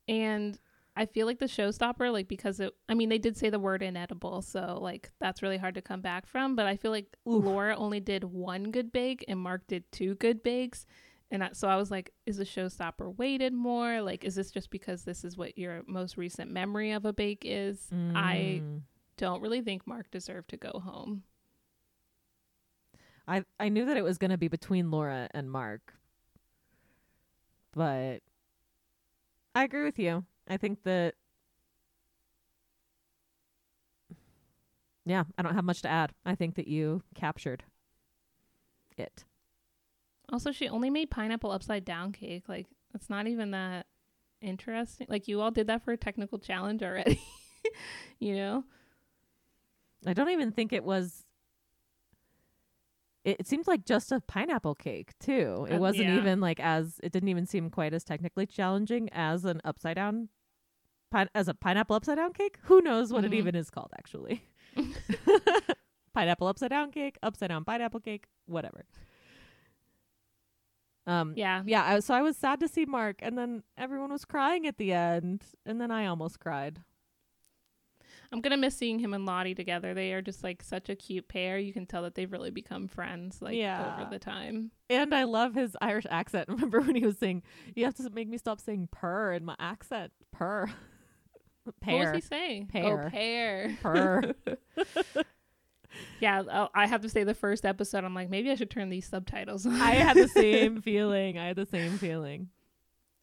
and 0.07 0.57
I 0.99 1.05
feel 1.07 1.27
like 1.27 1.41
the 1.41 1.47
showstopper, 1.47 2.13
like 2.13 2.29
because 2.29 2.59
it, 2.61 2.73
I 2.89 2.95
mean, 2.95 3.11
they 3.11 3.19
did 3.19 3.37
say 3.37 3.51
the 3.51 3.59
word 3.59 3.83
inedible, 3.83 4.41
so 4.41 4.79
like 4.81 5.11
that's 5.21 5.43
really 5.43 5.59
hard 5.59 5.75
to 5.75 5.83
come 5.83 6.01
back 6.01 6.27
from. 6.27 6.55
But 6.57 6.67
I 6.67 6.77
feel 6.77 6.93
like 6.93 7.17
Oof. 7.29 7.45
Laura 7.45 7.77
only 7.77 8.01
did 8.01 8.25
one 8.25 8.71
good 8.71 8.93
bake 8.93 9.25
and 9.27 9.41
Mark 9.41 9.67
did 9.67 9.91
two 9.91 10.15
good 10.15 10.45
bakes. 10.45 10.87
And 11.31 11.43
I, 11.43 11.51
so 11.53 11.67
I 11.69 11.77
was 11.77 11.91
like, 11.91 12.13
is 12.25 12.37
the 12.37 12.45
showstopper 12.45 13.17
weighted 13.17 13.53
more? 13.53 14.01
Like, 14.01 14.23
is 14.25 14.37
this 14.37 14.51
just 14.53 14.71
because 14.71 15.03
this 15.05 15.25
is 15.25 15.37
what 15.37 15.59
your 15.59 15.83
most 15.87 16.17
recent 16.17 16.51
memory 16.53 16.93
of 16.93 17.05
a 17.05 17.13
bake 17.13 17.43
is? 17.45 17.89
I 18.15 18.63
Mm. 18.63 18.83
don't 19.17 19.41
really 19.43 19.61
think 19.61 19.87
Mark 19.87 20.11
deserved 20.11 20.51
to 20.51 20.57
go 20.57 20.79
home. 20.85 21.25
I 23.27 23.45
I 23.59 23.69
knew 23.71 23.85
that 23.87 23.97
it 23.97 24.05
was 24.05 24.19
going 24.19 24.31
to 24.31 24.39
be 24.39 24.47
between 24.49 24.91
Laura 24.93 25.29
and 25.33 25.51
Mark. 25.51 25.95
But 27.73 28.21
I 29.55 29.65
agree 29.65 29.83
with 29.85 29.99
you. 29.99 30.25
I 30.49 30.57
think 30.59 30.85
that 30.85 31.15
Yeah, 35.05 35.25
I 35.39 35.43
don't 35.43 35.55
have 35.55 35.65
much 35.65 35.83
to 35.83 35.89
add. 35.89 36.13
I 36.25 36.35
think 36.35 36.57
that 36.57 36.67
you 36.69 37.03
captured 37.15 37.63
it. 38.97 39.25
Also, 40.33 40.51
she 40.53 40.69
only 40.69 40.91
made 40.91 41.11
pineapple 41.11 41.51
upside 41.51 41.85
down 41.85 42.13
cake. 42.13 42.45
Like, 42.49 42.67
it's 42.95 43.09
not 43.09 43.27
even 43.27 43.53
that 43.53 43.87
interesting. 44.41 45.07
Like, 45.09 45.29
you 45.29 45.41
all 45.41 45.51
did 45.51 45.69
that 45.69 45.85
for 45.85 45.93
a 45.93 45.97
technical 45.97 46.39
challenge 46.39 46.83
already, 46.83 47.21
you 48.19 48.35
know? 48.35 48.65
I 50.07 50.13
don't 50.13 50.31
even 50.31 50.53
think 50.53 50.73
it 50.73 50.85
was 50.85 51.25
it, 53.25 53.37
it 53.41 53.47
seemed 53.47 53.67
like 53.67 53.85
just 53.85 54.13
a 54.13 54.21
pineapple 54.21 54.75
cake 54.75 55.19
too. 55.19 55.67
It 55.69 55.77
Uh, 55.77 55.79
wasn't 55.81 56.09
yeah. 56.09 56.19
even 56.19 56.41
like 56.41 56.61
as 56.61 57.01
it 57.03 57.13
didn't 57.13 57.29
even 57.29 57.47
seem 57.47 57.71
quite 57.71 57.93
as 57.93 58.05
technically 58.05 58.47
challenging 58.47 59.09
as 59.13 59.45
an 59.45 59.61
upside 59.65 59.97
down 59.97 60.29
pine, 61.11 61.29
as 61.35 61.49
a 61.49 61.55
pineapple 61.55 61.97
upside 61.97 62.17
down 62.19 62.33
cake. 62.35 62.59
Who 62.65 62.81
knows 62.83 63.13
what 63.13 63.25
Mhm. 63.25 63.27
it 63.29 63.35
even 63.35 63.55
is 63.57 63.71
called 63.71 63.91
actually? 63.99 64.43
pineapple 66.15 66.47
upside 66.47 66.71
down 66.71 66.91
cake, 66.93 67.19
upside 67.23 67.49
down 67.49 67.65
pineapple 67.65 68.01
cake, 68.01 68.27
whatever. 68.47 68.85
Um 71.07 71.35
Yeah. 71.37 71.63
yeah, 71.67 71.85
I, 71.85 72.01
so 72.01 72.15
I 72.15 72.23
was 72.23 72.37
sad 72.37 72.61
to 72.61 72.69
see 72.69 72.85
Mark 72.85 73.17
and 73.21 73.37
then 73.39 73.63
everyone 73.79 74.11
was 74.13 74.25
crying 74.25 74.67
at 74.67 74.77
the 74.79 74.93
end 74.93 75.45
and 75.65 75.81
then 75.81 75.91
I 75.91 76.07
almost 76.07 76.41
cried. 76.41 76.81
I'm 78.33 78.41
going 78.41 78.51
to 78.51 78.57
miss 78.57 78.77
seeing 78.77 78.99
him 78.99 79.15
and 79.15 79.25
Lottie 79.25 79.55
together. 79.55 79.95
They 79.95 80.13
are 80.13 80.21
just 80.21 80.43
like 80.43 80.61
such 80.61 80.89
a 80.89 80.97
cute 80.97 81.29
pair. 81.29 81.59
You 81.59 81.73
can 81.73 81.87
tell 81.87 82.03
that 82.03 82.17
they've 82.17 82.31
really 82.31 82.51
become 82.51 82.89
friends 82.89 83.41
like 83.41 83.55
Yeah. 83.57 83.95
over 84.01 84.11
the 84.11 84.19
time. 84.19 84.73
And 84.91 85.15
I 85.15 85.23
love 85.25 85.55
his 85.55 85.77
Irish 85.81 86.07
accent. 86.11 86.49
Remember 86.49 86.81
when 86.81 86.97
he 86.97 87.07
was 87.07 87.19
saying, 87.19 87.45
"You 87.77 87.85
have 87.85 87.95
to 87.95 88.11
make 88.11 88.29
me 88.29 88.37
stop 88.37 88.61
saying 88.61 88.89
purr 88.91 89.33
in 89.33 89.45
my 89.45 89.55
accent." 89.61 90.13
Purr. 90.33 90.69
What 91.85 91.99
was 91.99 92.11
he 92.15 92.21
saying? 92.21 92.67
Pear. 92.69 93.07
Oh, 93.07 93.11
pear. 93.11 93.77
Purr. 93.83 94.35
Yeah, 96.21 96.43
oh, 96.51 96.69
I'll- 96.75 96.89
have 96.89 97.03
to 97.03 97.09
say 97.09 97.25
the 97.25 97.35
first 97.35 97.65
episode, 97.67 98.05
I'm 98.05 98.15
like, 98.15 98.31
maybe 98.31 98.51
I 98.51 98.55
should 98.55 98.71
turn 98.71 98.89
these 98.91 99.07
subtitles 99.07 99.67
on. 99.67 99.75
I 99.81 99.93
had 99.93 100.17
the 100.17 100.29
same 100.29 100.81
feeling. 100.83 101.39
I 101.39 101.47
had 101.49 101.57
the 101.57 101.67
same 101.67 101.99
feeling. 101.99 102.49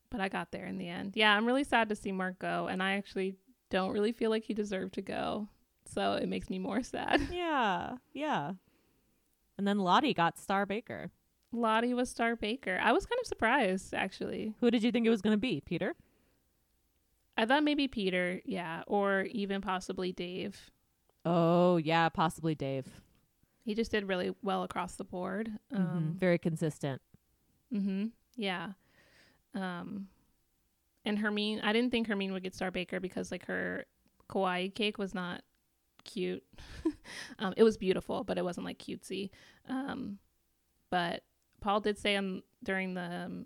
but 0.09 0.21
I 0.21 0.29
got 0.29 0.51
there 0.51 0.65
in 0.65 0.77
the 0.77 0.87
end. 0.89 1.13
Yeah, 1.15 1.35
I'm 1.35 1.45
really 1.45 1.63
sad 1.63 1.89
to 1.89 1.95
see 1.95 2.11
Mark 2.11 2.37
go, 2.39 2.67
and 2.67 2.83
I 2.83 2.93
actually 2.97 3.35
don't 3.69 3.91
really 3.93 4.11
feel 4.11 4.29
like 4.29 4.43
he 4.43 4.53
deserved 4.53 4.93
to 4.95 5.01
go. 5.01 5.47
So 5.85 6.13
it 6.13 6.27
makes 6.29 6.49
me 6.49 6.59
more 6.59 6.83
sad. 6.83 7.21
Yeah. 7.31 7.95
Yeah. 8.13 8.53
And 9.57 9.67
then 9.67 9.79
Lottie 9.79 10.13
got 10.13 10.37
Star 10.39 10.65
Baker. 10.65 11.11
Lottie 11.51 11.93
was 11.93 12.09
Star 12.09 12.35
Baker. 12.35 12.79
I 12.81 12.91
was 12.91 13.05
kind 13.05 13.19
of 13.19 13.27
surprised, 13.27 13.93
actually. 13.93 14.55
Who 14.59 14.71
did 14.71 14.81
you 14.83 14.91
think 14.91 15.05
it 15.05 15.11
was 15.11 15.21
going 15.21 15.33
to 15.35 15.39
be? 15.39 15.61
Peter? 15.61 15.93
I 17.37 17.45
thought 17.45 17.63
maybe 17.63 17.87
Peter, 17.87 18.41
yeah, 18.45 18.83
or 18.87 19.21
even 19.31 19.61
possibly 19.61 20.11
Dave. 20.11 20.71
Oh, 21.25 21.77
yeah, 21.77 22.09
possibly 22.09 22.55
Dave. 22.55 22.85
He 23.65 23.75
just 23.75 23.91
did 23.91 24.07
really 24.07 24.35
well 24.41 24.63
across 24.63 24.95
the 24.95 25.05
board. 25.05 25.51
Mhm. 25.73 25.77
Um, 25.79 26.15
Very 26.19 26.37
consistent. 26.37 27.01
mm-hmm, 27.73 28.07
yeah. 28.35 28.73
Um, 29.55 30.07
and 31.05 31.17
Hermine, 31.17 31.61
I 31.61 31.71
didn't 31.73 31.91
think 31.91 32.07
Hermine 32.07 32.33
would 32.33 32.43
get 32.43 32.55
Star 32.55 32.71
Baker 32.71 32.99
because 32.99 33.31
like 33.31 33.45
her 33.45 33.85
kawaii 34.29 34.73
cake 34.73 34.97
was 34.97 35.13
not 35.13 35.41
cute. 36.03 36.43
um, 37.39 37.53
it 37.57 37.63
was 37.63 37.77
beautiful, 37.77 38.23
but 38.23 38.37
it 38.37 38.43
wasn't 38.43 38.65
like 38.65 38.79
cutesy. 38.79 39.29
Um, 39.69 40.17
but 40.89 41.23
Paul 41.61 41.79
did 41.79 41.97
say 41.97 42.15
um, 42.17 42.43
during 42.63 42.93
the 42.93 43.01
um, 43.25 43.45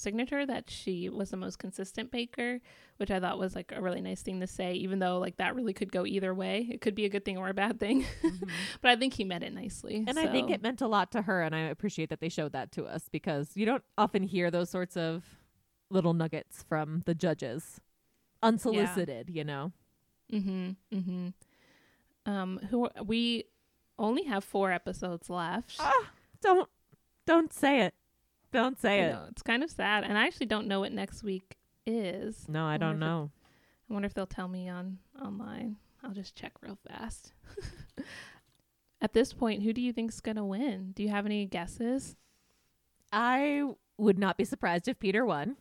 signature 0.00 0.44
that 0.46 0.70
she 0.70 1.08
was 1.08 1.30
the 1.30 1.36
most 1.36 1.58
consistent 1.58 2.10
baker, 2.10 2.60
which 2.96 3.10
I 3.10 3.20
thought 3.20 3.38
was 3.38 3.54
like 3.54 3.72
a 3.74 3.80
really 3.80 4.00
nice 4.00 4.22
thing 4.22 4.40
to 4.40 4.46
say, 4.46 4.72
even 4.74 4.98
though 4.98 5.18
like 5.18 5.36
that 5.36 5.54
really 5.54 5.72
could 5.72 5.92
go 5.92 6.04
either 6.06 6.34
way. 6.34 6.68
It 6.70 6.80
could 6.80 6.94
be 6.94 7.04
a 7.04 7.08
good 7.08 7.24
thing 7.24 7.38
or 7.38 7.48
a 7.48 7.54
bad 7.54 7.78
thing. 7.78 8.04
but 8.80 8.90
I 8.90 8.96
think 8.96 9.14
he 9.14 9.24
meant 9.24 9.44
it 9.44 9.52
nicely. 9.52 10.04
And 10.06 10.18
I 10.18 10.26
think 10.26 10.50
it 10.50 10.62
meant 10.62 10.80
a 10.80 10.88
lot 10.88 11.12
to 11.12 11.22
her, 11.22 11.42
and 11.42 11.54
I 11.54 11.60
appreciate 11.60 12.08
that 12.10 12.20
they 12.20 12.28
showed 12.28 12.52
that 12.52 12.72
to 12.72 12.84
us 12.86 13.08
because 13.10 13.50
you 13.54 13.66
don't 13.66 13.84
often 13.96 14.22
hear 14.22 14.50
those 14.50 14.70
sorts 14.70 14.96
of 14.96 15.24
little 15.90 16.14
nuggets 16.14 16.62
from 16.68 17.02
the 17.06 17.14
judges, 17.14 17.80
unsolicited. 18.42 19.30
You 19.30 19.44
know, 19.44 19.72
Mm-hmm. 20.32 20.70
Mm-hmm. 20.96 22.30
Um, 22.30 22.58
who 22.70 22.88
we 23.04 23.44
only 23.98 24.24
have 24.24 24.44
four 24.44 24.70
episodes 24.72 25.28
left. 25.28 25.76
ah, 25.80 26.10
don't 26.40 26.68
don't 27.26 27.52
say 27.52 27.80
it, 27.80 27.94
don't 28.52 28.78
say 28.80 29.02
I 29.02 29.06
it. 29.06 29.12
know, 29.12 29.24
it's 29.30 29.42
kind 29.42 29.62
of 29.62 29.70
sad, 29.70 30.04
and 30.04 30.16
I 30.18 30.26
actually 30.26 30.46
don't 30.46 30.66
know 30.66 30.80
what 30.80 30.92
next 30.92 31.22
week 31.22 31.56
is. 31.86 32.46
No, 32.48 32.64
I 32.64 32.72
wonder 32.72 32.86
don't 32.86 32.90
if 32.94 32.96
it- 32.96 33.00
know. 33.00 33.30
I 33.88 33.92
wonder 33.92 34.06
if 34.06 34.14
they'll 34.14 34.26
tell 34.26 34.48
me 34.48 34.68
on 34.68 34.98
online. 35.20 35.76
I'll 36.02 36.12
just 36.12 36.34
check 36.36 36.52
real 36.62 36.78
fast. 36.88 37.32
At 39.02 39.12
this 39.14 39.32
point, 39.32 39.62
who 39.62 39.72
do 39.72 39.80
you 39.80 39.92
think's 39.92 40.20
gonna 40.20 40.44
win? 40.46 40.92
Do 40.92 41.02
you 41.02 41.08
have 41.08 41.26
any 41.26 41.46
guesses? 41.46 42.16
I 43.12 43.64
would 43.98 44.18
not 44.18 44.36
be 44.36 44.44
surprised 44.44 44.88
if 44.88 44.98
Peter 44.98 45.24
won. 45.24 45.56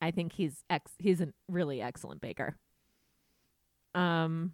I 0.00 0.10
think 0.10 0.32
he's 0.32 0.64
ex- 0.68 0.92
he's 0.98 1.20
a 1.20 1.28
really 1.48 1.80
excellent 1.80 2.20
baker. 2.20 2.56
Um, 3.94 4.52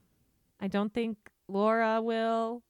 I 0.60 0.68
don't 0.68 0.92
think 0.92 1.16
Laura 1.48 2.00
will. 2.02 2.62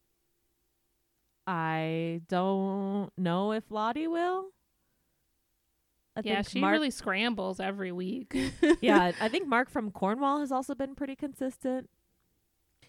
I 1.50 2.20
don't 2.28 3.10
know 3.16 3.52
if 3.52 3.64
Lottie 3.70 4.06
will. 4.06 4.48
I 6.16 6.20
yeah, 6.24 6.34
think 6.42 6.48
she 6.48 6.60
Mark, 6.60 6.72
really 6.72 6.90
scrambles 6.90 7.58
every 7.60 7.92
week. 7.92 8.36
yeah, 8.80 9.12
I 9.20 9.28
think 9.28 9.46
Mark 9.48 9.70
from 9.70 9.90
Cornwall 9.90 10.40
has 10.40 10.50
also 10.52 10.74
been 10.74 10.94
pretty 10.94 11.14
consistent. 11.16 11.88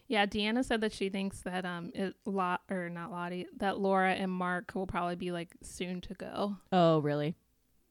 yeah, 0.07 0.25
Deanna 0.25 0.65
said 0.65 0.81
that 0.81 0.91
she 0.91 1.09
thinks 1.09 1.41
that 1.41 1.63
um, 1.65 1.91
it, 1.93 2.15
Lot 2.25 2.61
or 2.71 2.89
not 2.89 3.11
Lottie, 3.11 3.45
that 3.57 3.79
Laura 3.79 4.11
and 4.13 4.31
Mark 4.31 4.71
will 4.73 4.87
probably 4.87 5.15
be 5.15 5.31
like 5.31 5.49
soon 5.61 6.01
to 6.01 6.13
go. 6.15 6.57
Oh, 6.71 6.99
really? 6.99 7.35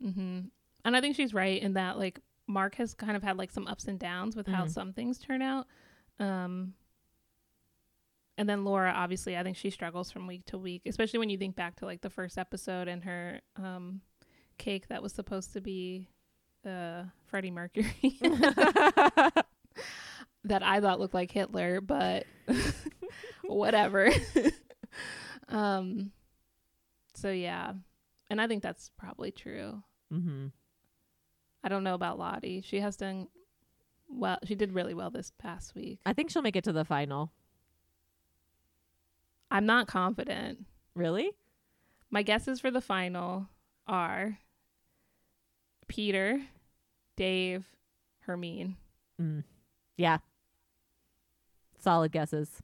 Mm-hmm. 0.05 0.41
And 0.85 0.97
I 0.97 1.01
think 1.01 1.15
she's 1.17 1.33
right 1.33 1.63
in 1.63 1.75
that 1.75 1.99
like 1.99 2.21
Mark 2.49 2.75
has 2.77 2.93
kind 2.95 3.17
of 3.17 3.23
had 3.23 3.39
like 3.39 3.51
some 3.53 3.67
ups 3.69 3.85
and 3.87 3.99
downs 3.99 4.35
with 4.37 4.47
how 4.49 4.65
Mhm. 4.65 4.71
some 4.71 4.93
things 4.93 5.19
turn 5.19 5.41
out. 5.41 5.67
Um, 6.19 6.75
and 8.39 8.49
then 8.49 8.65
Laura, 8.65 8.93
obviously, 8.95 9.37
I 9.37 9.43
think 9.43 9.57
she 9.57 9.69
struggles 9.69 10.13
from 10.13 10.29
week 10.29 10.45
to 10.47 10.57
week, 10.57 10.83
especially 10.87 11.19
when 11.19 11.29
you 11.29 11.37
think 11.37 11.57
back 11.57 11.75
to 11.77 11.85
like 11.85 12.03
the 12.03 12.09
first 12.09 12.39
episode 12.39 12.87
and 12.87 13.03
her 13.03 13.41
um, 13.57 14.01
cake 14.59 14.87
that 14.89 15.03
was 15.03 15.13
supposed 15.13 15.55
to 15.55 15.61
be 15.61 16.09
uh, 16.65 17.03
Freddie 17.27 17.51
Mercury 17.51 17.93
that 20.45 20.63
I 20.63 20.81
thought 20.81 21.01
looked 21.01 21.15
like 21.15 21.33
Hitler, 21.33 21.81
but 21.81 22.27
whatever. 23.45 24.09
um, 25.49 26.13
so 27.15 27.33
yeah, 27.33 27.73
and 28.31 28.41
I 28.41 28.47
think 28.47 28.63
that's 28.63 28.93
probably 28.97 29.33
true. 29.33 29.83
mm-hmm. 30.13 30.47
I 31.65 31.69
don't 31.69 31.83
know 31.83 31.95
about 31.95 32.21
Lottie. 32.21 32.63
She 32.65 32.79
has 32.79 32.97
done 32.97 33.27
well. 34.09 34.39
She 34.45 34.55
did 34.55 34.75
really 34.75 34.95
well 34.95 35.11
this 35.11 35.33
past 35.41 35.75
week. 35.75 35.99
I 36.07 36.13
think 36.13 36.31
she'll 36.31 36.43
make 36.43 36.55
it 36.55 36.63
to 36.65 36.73
the 36.73 36.85
final. 36.85 37.33
I'm 39.51 39.67
not 39.67 39.87
confident. 39.87 40.67
Really? 40.95 41.31
My 42.11 42.23
guesses 42.23 42.61
for 42.61 42.71
the 42.71 42.81
final 42.81 43.49
are 43.87 44.39
Peter, 45.87 46.41
Dave, 47.17 47.65
Hermine. 48.21 48.77
Mm. 49.21 49.45
Yeah. 49.97 50.19
Solid 51.79 52.13
guesses. 52.13 52.63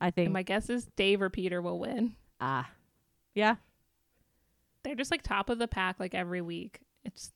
I 0.00 0.10
think. 0.10 0.26
And 0.26 0.32
my 0.34 0.42
guess 0.42 0.68
is 0.70 0.86
Dave 0.96 1.22
or 1.22 1.30
Peter 1.30 1.60
will 1.62 1.78
win. 1.78 2.14
ah. 2.40 2.70
Yeah. 3.34 3.56
They're 4.82 4.94
just 4.94 5.10
like 5.10 5.22
top 5.22 5.50
of 5.50 5.58
the 5.58 5.68
pack 5.68 5.96
like 6.00 6.14
every 6.14 6.40
week. 6.40 6.80
It's 7.04 7.32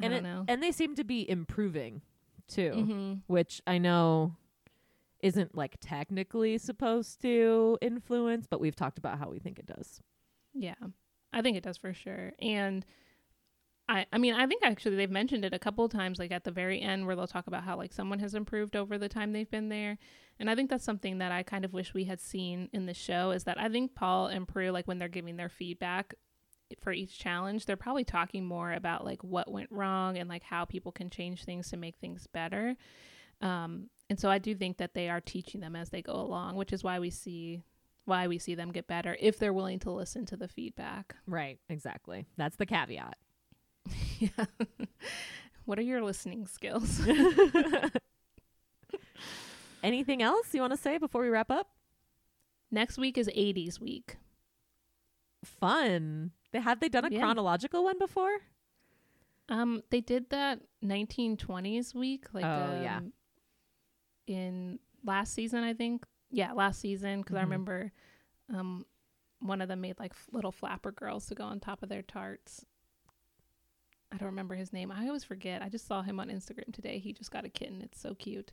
I 0.00 0.04
and 0.06 0.12
don't 0.14 0.24
it, 0.24 0.28
know. 0.28 0.44
and 0.48 0.62
they 0.62 0.72
seem 0.72 0.94
to 0.96 1.04
be 1.04 1.28
improving 1.28 2.00
too, 2.46 2.70
hmm 2.72 3.14
which 3.26 3.60
I 3.66 3.78
know 3.78 4.34
isn't 5.20 5.56
like 5.56 5.76
technically 5.80 6.58
supposed 6.58 7.20
to 7.22 7.78
influence, 7.80 8.46
but 8.48 8.60
we've 8.60 8.76
talked 8.76 8.98
about 8.98 9.18
how 9.18 9.28
we 9.28 9.38
think 9.38 9.58
it 9.58 9.66
does. 9.66 10.00
Yeah, 10.54 10.74
I 11.32 11.42
think 11.42 11.56
it 11.56 11.62
does 11.62 11.76
for 11.76 11.92
sure. 11.92 12.32
And 12.40 12.84
I, 13.88 14.04
I 14.12 14.18
mean, 14.18 14.34
I 14.34 14.46
think 14.46 14.62
actually 14.64 14.96
they've 14.96 15.10
mentioned 15.10 15.44
it 15.44 15.54
a 15.54 15.58
couple 15.58 15.88
times, 15.88 16.18
like 16.18 16.30
at 16.30 16.44
the 16.44 16.50
very 16.50 16.80
end, 16.80 17.06
where 17.06 17.16
they'll 17.16 17.26
talk 17.26 17.46
about 17.46 17.64
how 17.64 17.76
like 17.76 17.92
someone 17.92 18.18
has 18.18 18.34
improved 18.34 18.76
over 18.76 18.98
the 18.98 19.08
time 19.08 19.32
they've 19.32 19.50
been 19.50 19.70
there. 19.70 19.98
And 20.38 20.50
I 20.50 20.54
think 20.54 20.68
that's 20.68 20.84
something 20.84 21.18
that 21.18 21.32
I 21.32 21.42
kind 21.42 21.64
of 21.64 21.72
wish 21.72 21.94
we 21.94 22.04
had 22.04 22.20
seen 22.20 22.68
in 22.72 22.86
the 22.86 22.94
show 22.94 23.30
is 23.30 23.44
that 23.44 23.58
I 23.58 23.68
think 23.68 23.94
Paul 23.94 24.26
and 24.26 24.46
Prue, 24.46 24.70
like 24.70 24.86
when 24.86 24.98
they're 24.98 25.08
giving 25.08 25.36
their 25.36 25.48
feedback 25.48 26.14
for 26.80 26.92
each 26.92 27.18
challenge, 27.18 27.64
they're 27.64 27.76
probably 27.76 28.04
talking 28.04 28.44
more 28.44 28.72
about 28.72 29.06
like 29.06 29.24
what 29.24 29.50
went 29.50 29.72
wrong 29.72 30.18
and 30.18 30.28
like 30.28 30.42
how 30.42 30.66
people 30.66 30.92
can 30.92 31.08
change 31.08 31.44
things 31.44 31.70
to 31.70 31.78
make 31.78 31.96
things 31.96 32.26
better. 32.26 32.76
Um, 33.40 33.88
and 34.10 34.18
so 34.18 34.30
I 34.30 34.38
do 34.38 34.54
think 34.54 34.78
that 34.78 34.94
they 34.94 35.08
are 35.08 35.20
teaching 35.20 35.60
them 35.60 35.76
as 35.76 35.90
they 35.90 36.02
go 36.02 36.14
along, 36.14 36.56
which 36.56 36.72
is 36.72 36.82
why 36.84 36.98
we 36.98 37.10
see 37.10 37.62
why 38.04 38.26
we 38.26 38.38
see 38.38 38.54
them 38.54 38.72
get 38.72 38.86
better 38.86 39.16
if 39.20 39.38
they're 39.38 39.52
willing 39.52 39.78
to 39.80 39.90
listen 39.90 40.24
to 40.26 40.36
the 40.36 40.48
feedback. 40.48 41.16
Right. 41.26 41.58
Exactly. 41.68 42.26
That's 42.38 42.56
the 42.56 42.64
caveat. 42.66 43.16
yeah. 44.18 44.28
what 45.66 45.78
are 45.78 45.82
your 45.82 46.02
listening 46.02 46.46
skills? 46.46 47.00
Anything 49.82 50.22
else 50.22 50.52
you 50.54 50.60
want 50.60 50.72
to 50.72 50.76
say 50.76 50.98
before 50.98 51.22
we 51.22 51.28
wrap 51.28 51.50
up? 51.50 51.68
Next 52.70 52.98
week 52.98 53.16
is 53.16 53.28
80s 53.28 53.80
week. 53.80 54.16
Fun. 55.44 56.32
They 56.52 56.60
have 56.60 56.80
they 56.80 56.88
done 56.88 57.04
a 57.04 57.10
Yeah. 57.10 57.20
chronological 57.20 57.84
one 57.84 57.98
before? 57.98 58.38
Um, 59.48 59.82
they 59.90 60.00
did 60.00 60.30
that 60.30 60.60
1920s 60.84 61.94
week, 61.94 62.26
like 62.34 62.44
Oh, 62.44 62.80
yeah. 62.82 63.00
In 64.30 64.78
last 65.04 65.34
season, 65.34 65.62
I 65.64 65.74
think. 65.74 66.04
Yeah, 66.30 66.52
last 66.52 66.80
season 66.80 67.20
because 67.22 67.36
I 67.36 67.40
Mhm. 67.40 67.44
remember, 67.44 67.92
um, 68.52 68.86
one 69.40 69.60
of 69.60 69.68
them 69.68 69.80
made 69.80 69.98
like 69.98 70.12
f- 70.12 70.28
little 70.32 70.52
flapper 70.52 70.92
girls 70.92 71.26
to 71.26 71.34
go 71.34 71.44
on 71.44 71.60
top 71.60 71.82
of 71.82 71.88
their 71.88 72.02
tarts. 72.02 72.66
I 74.10 74.16
don't 74.16 74.26
remember 74.26 74.54
his 74.54 74.72
name. 74.72 74.90
I 74.90 75.06
always 75.06 75.24
forget. 75.24 75.62
I 75.62 75.68
just 75.68 75.86
saw 75.86 76.02
him 76.02 76.18
on 76.18 76.28
Instagram 76.28 76.72
today. 76.72 76.98
He 76.98 77.12
just 77.12 77.30
got 77.30 77.44
a 77.44 77.48
kitten. 77.48 77.82
It's 77.82 78.00
so 78.00 78.14
cute. 78.14 78.52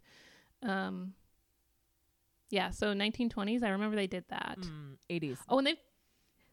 Um, 0.62 1.16
yeah. 2.50 2.70
So 2.72 2.94
1920s. 2.94 3.64
I 3.64 3.70
remember 3.70 3.96
they 3.96 4.08
did 4.08 4.26
that. 4.30 4.58
Mm, 4.60 4.98
80s. 5.10 5.40
Oh, 5.50 5.58
and 5.58 5.68
they've 5.68 5.80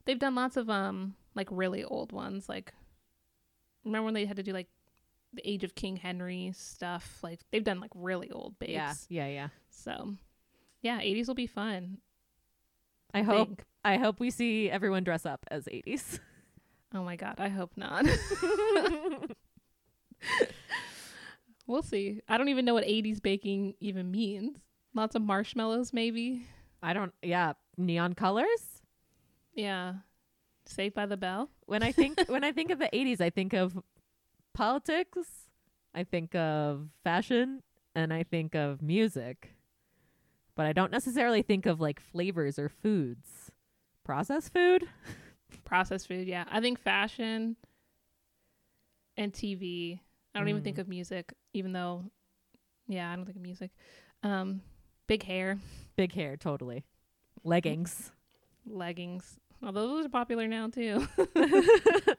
they've 0.05 0.19
done 0.19 0.35
lots 0.35 0.57
of 0.57 0.71
um 0.71 1.17
like 1.35 1.49
really 1.51 1.85
old 1.85 2.13
ones. 2.13 2.49
Like 2.49 2.73
remember 3.85 4.05
when 4.07 4.15
they 4.15 4.25
had 4.25 4.37
to 4.37 4.43
do 4.43 4.53
like 4.53 4.69
the 5.33 5.49
Age 5.49 5.65
of 5.65 5.75
King 5.75 5.97
Henry 5.97 6.53
stuff? 6.57 7.19
Like 7.23 7.41
they've 7.51 7.65
done 7.65 7.81
like 7.81 7.91
really 7.95 8.31
old 8.31 8.59
babes. 8.59 8.73
Yeah. 8.73 8.95
Yeah, 9.09 9.27
yeah. 9.27 9.49
So 9.71 10.15
yeah, 10.81 11.01
eighties 11.01 11.29
will 11.29 11.35
be 11.35 11.47
fun. 11.47 11.99
I 13.15 13.21
I 13.21 13.23
hope 13.23 13.49
think. 13.49 13.65
I 13.85 13.97
hope 13.97 14.21
we 14.21 14.31
see 14.31 14.71
everyone 14.71 15.05
dress 15.05 15.27
up 15.27 15.45
as 15.51 15.65
80s. 15.65 16.19
Oh 16.95 17.03
my 17.03 17.17
god, 17.17 17.37
I 17.39 17.49
hope 17.49 17.73
not. 17.77 18.05
we'll 21.67 21.83
see. 21.83 22.21
I 22.29 22.37
don't 22.37 22.49
even 22.49 22.65
know 22.65 22.75
what 22.75 22.85
eighties 22.85 23.21
baking 23.21 23.75
even 23.81 24.11
means. 24.11 24.59
Lots 24.95 25.15
of 25.15 25.23
marshmallows, 25.23 25.93
maybe. 25.93 26.47
I 26.83 26.93
don't 26.93 27.15
yeah, 27.23 27.55
neon 27.77 28.15
colors? 28.15 28.83
Yeah. 29.55 29.95
Saved 30.65 30.95
by 30.95 31.07
the 31.07 31.17
Bell. 31.17 31.51
When 31.67 31.83
I 31.83 31.93
think 31.93 32.29
when 32.29 32.45
I 32.45 32.53
think 32.53 32.71
of 32.71 32.79
the 32.79 32.91
80s, 32.93 33.21
I 33.21 33.31
think 33.31 33.53
of 33.53 33.77
politics, 34.55 35.49
I 35.95 36.05
think 36.05 36.35
of 36.35 36.89
fashion, 37.05 37.63
and 37.95 38.13
I 38.13 38.23
think 38.23 38.55
of 38.55 38.83
music. 38.83 39.55
But 40.55 40.67
I 40.67 40.73
don't 40.73 40.93
necessarily 40.93 41.43
think 41.43 41.67
of 41.67 41.81
like 41.81 42.01
flavors 42.01 42.59
or 42.59 42.69
foods. 42.69 43.51
Processed 44.05 44.53
food? 44.53 44.85
processed 45.65 46.09
food 46.09 46.27
yeah 46.27 46.45
i 46.51 46.61
think 46.61 46.79
fashion 46.81 47.57
and 49.19 49.33
tv 49.35 50.01
i 50.35 50.39
don't 50.39 50.49
even 50.49 50.63
think 50.63 50.77
Mm. 50.77 50.81
of 50.81 50.89
music 50.89 51.35
even 51.53 51.73
though 51.73 52.05
yeah 52.89 53.13
i 53.13 53.17
don't 53.17 53.27
think 53.27 53.37
of 53.37 53.43
music 53.43 53.71
um 54.23 54.63
big 55.07 55.23
hair 55.23 55.59
Big 55.95 56.13
hair, 56.15 56.39
totally. 56.39 56.85
Leggings. 57.45 58.13
leggings 58.67 59.39
although 59.63 59.89
those 59.89 60.07
are 60.07 60.09
popular 60.09 60.49
now 60.49 60.69
too 60.69 61.07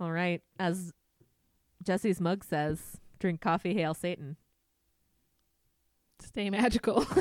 All 0.00 0.12
right. 0.12 0.42
As 0.58 0.92
Jesse's 1.84 2.20
mug 2.20 2.44
says, 2.44 2.98
drink 3.18 3.40
coffee, 3.40 3.74
hail 3.74 3.94
Satan. 3.94 4.36
stay 6.20 6.50
magical. 6.50 7.06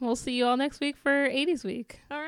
We'll 0.00 0.16
see 0.16 0.32
you 0.32 0.46
all 0.46 0.56
next 0.56 0.80
week 0.80 0.96
for 0.96 1.28
80s 1.28 1.62
week. 1.62 2.00
All 2.10 2.22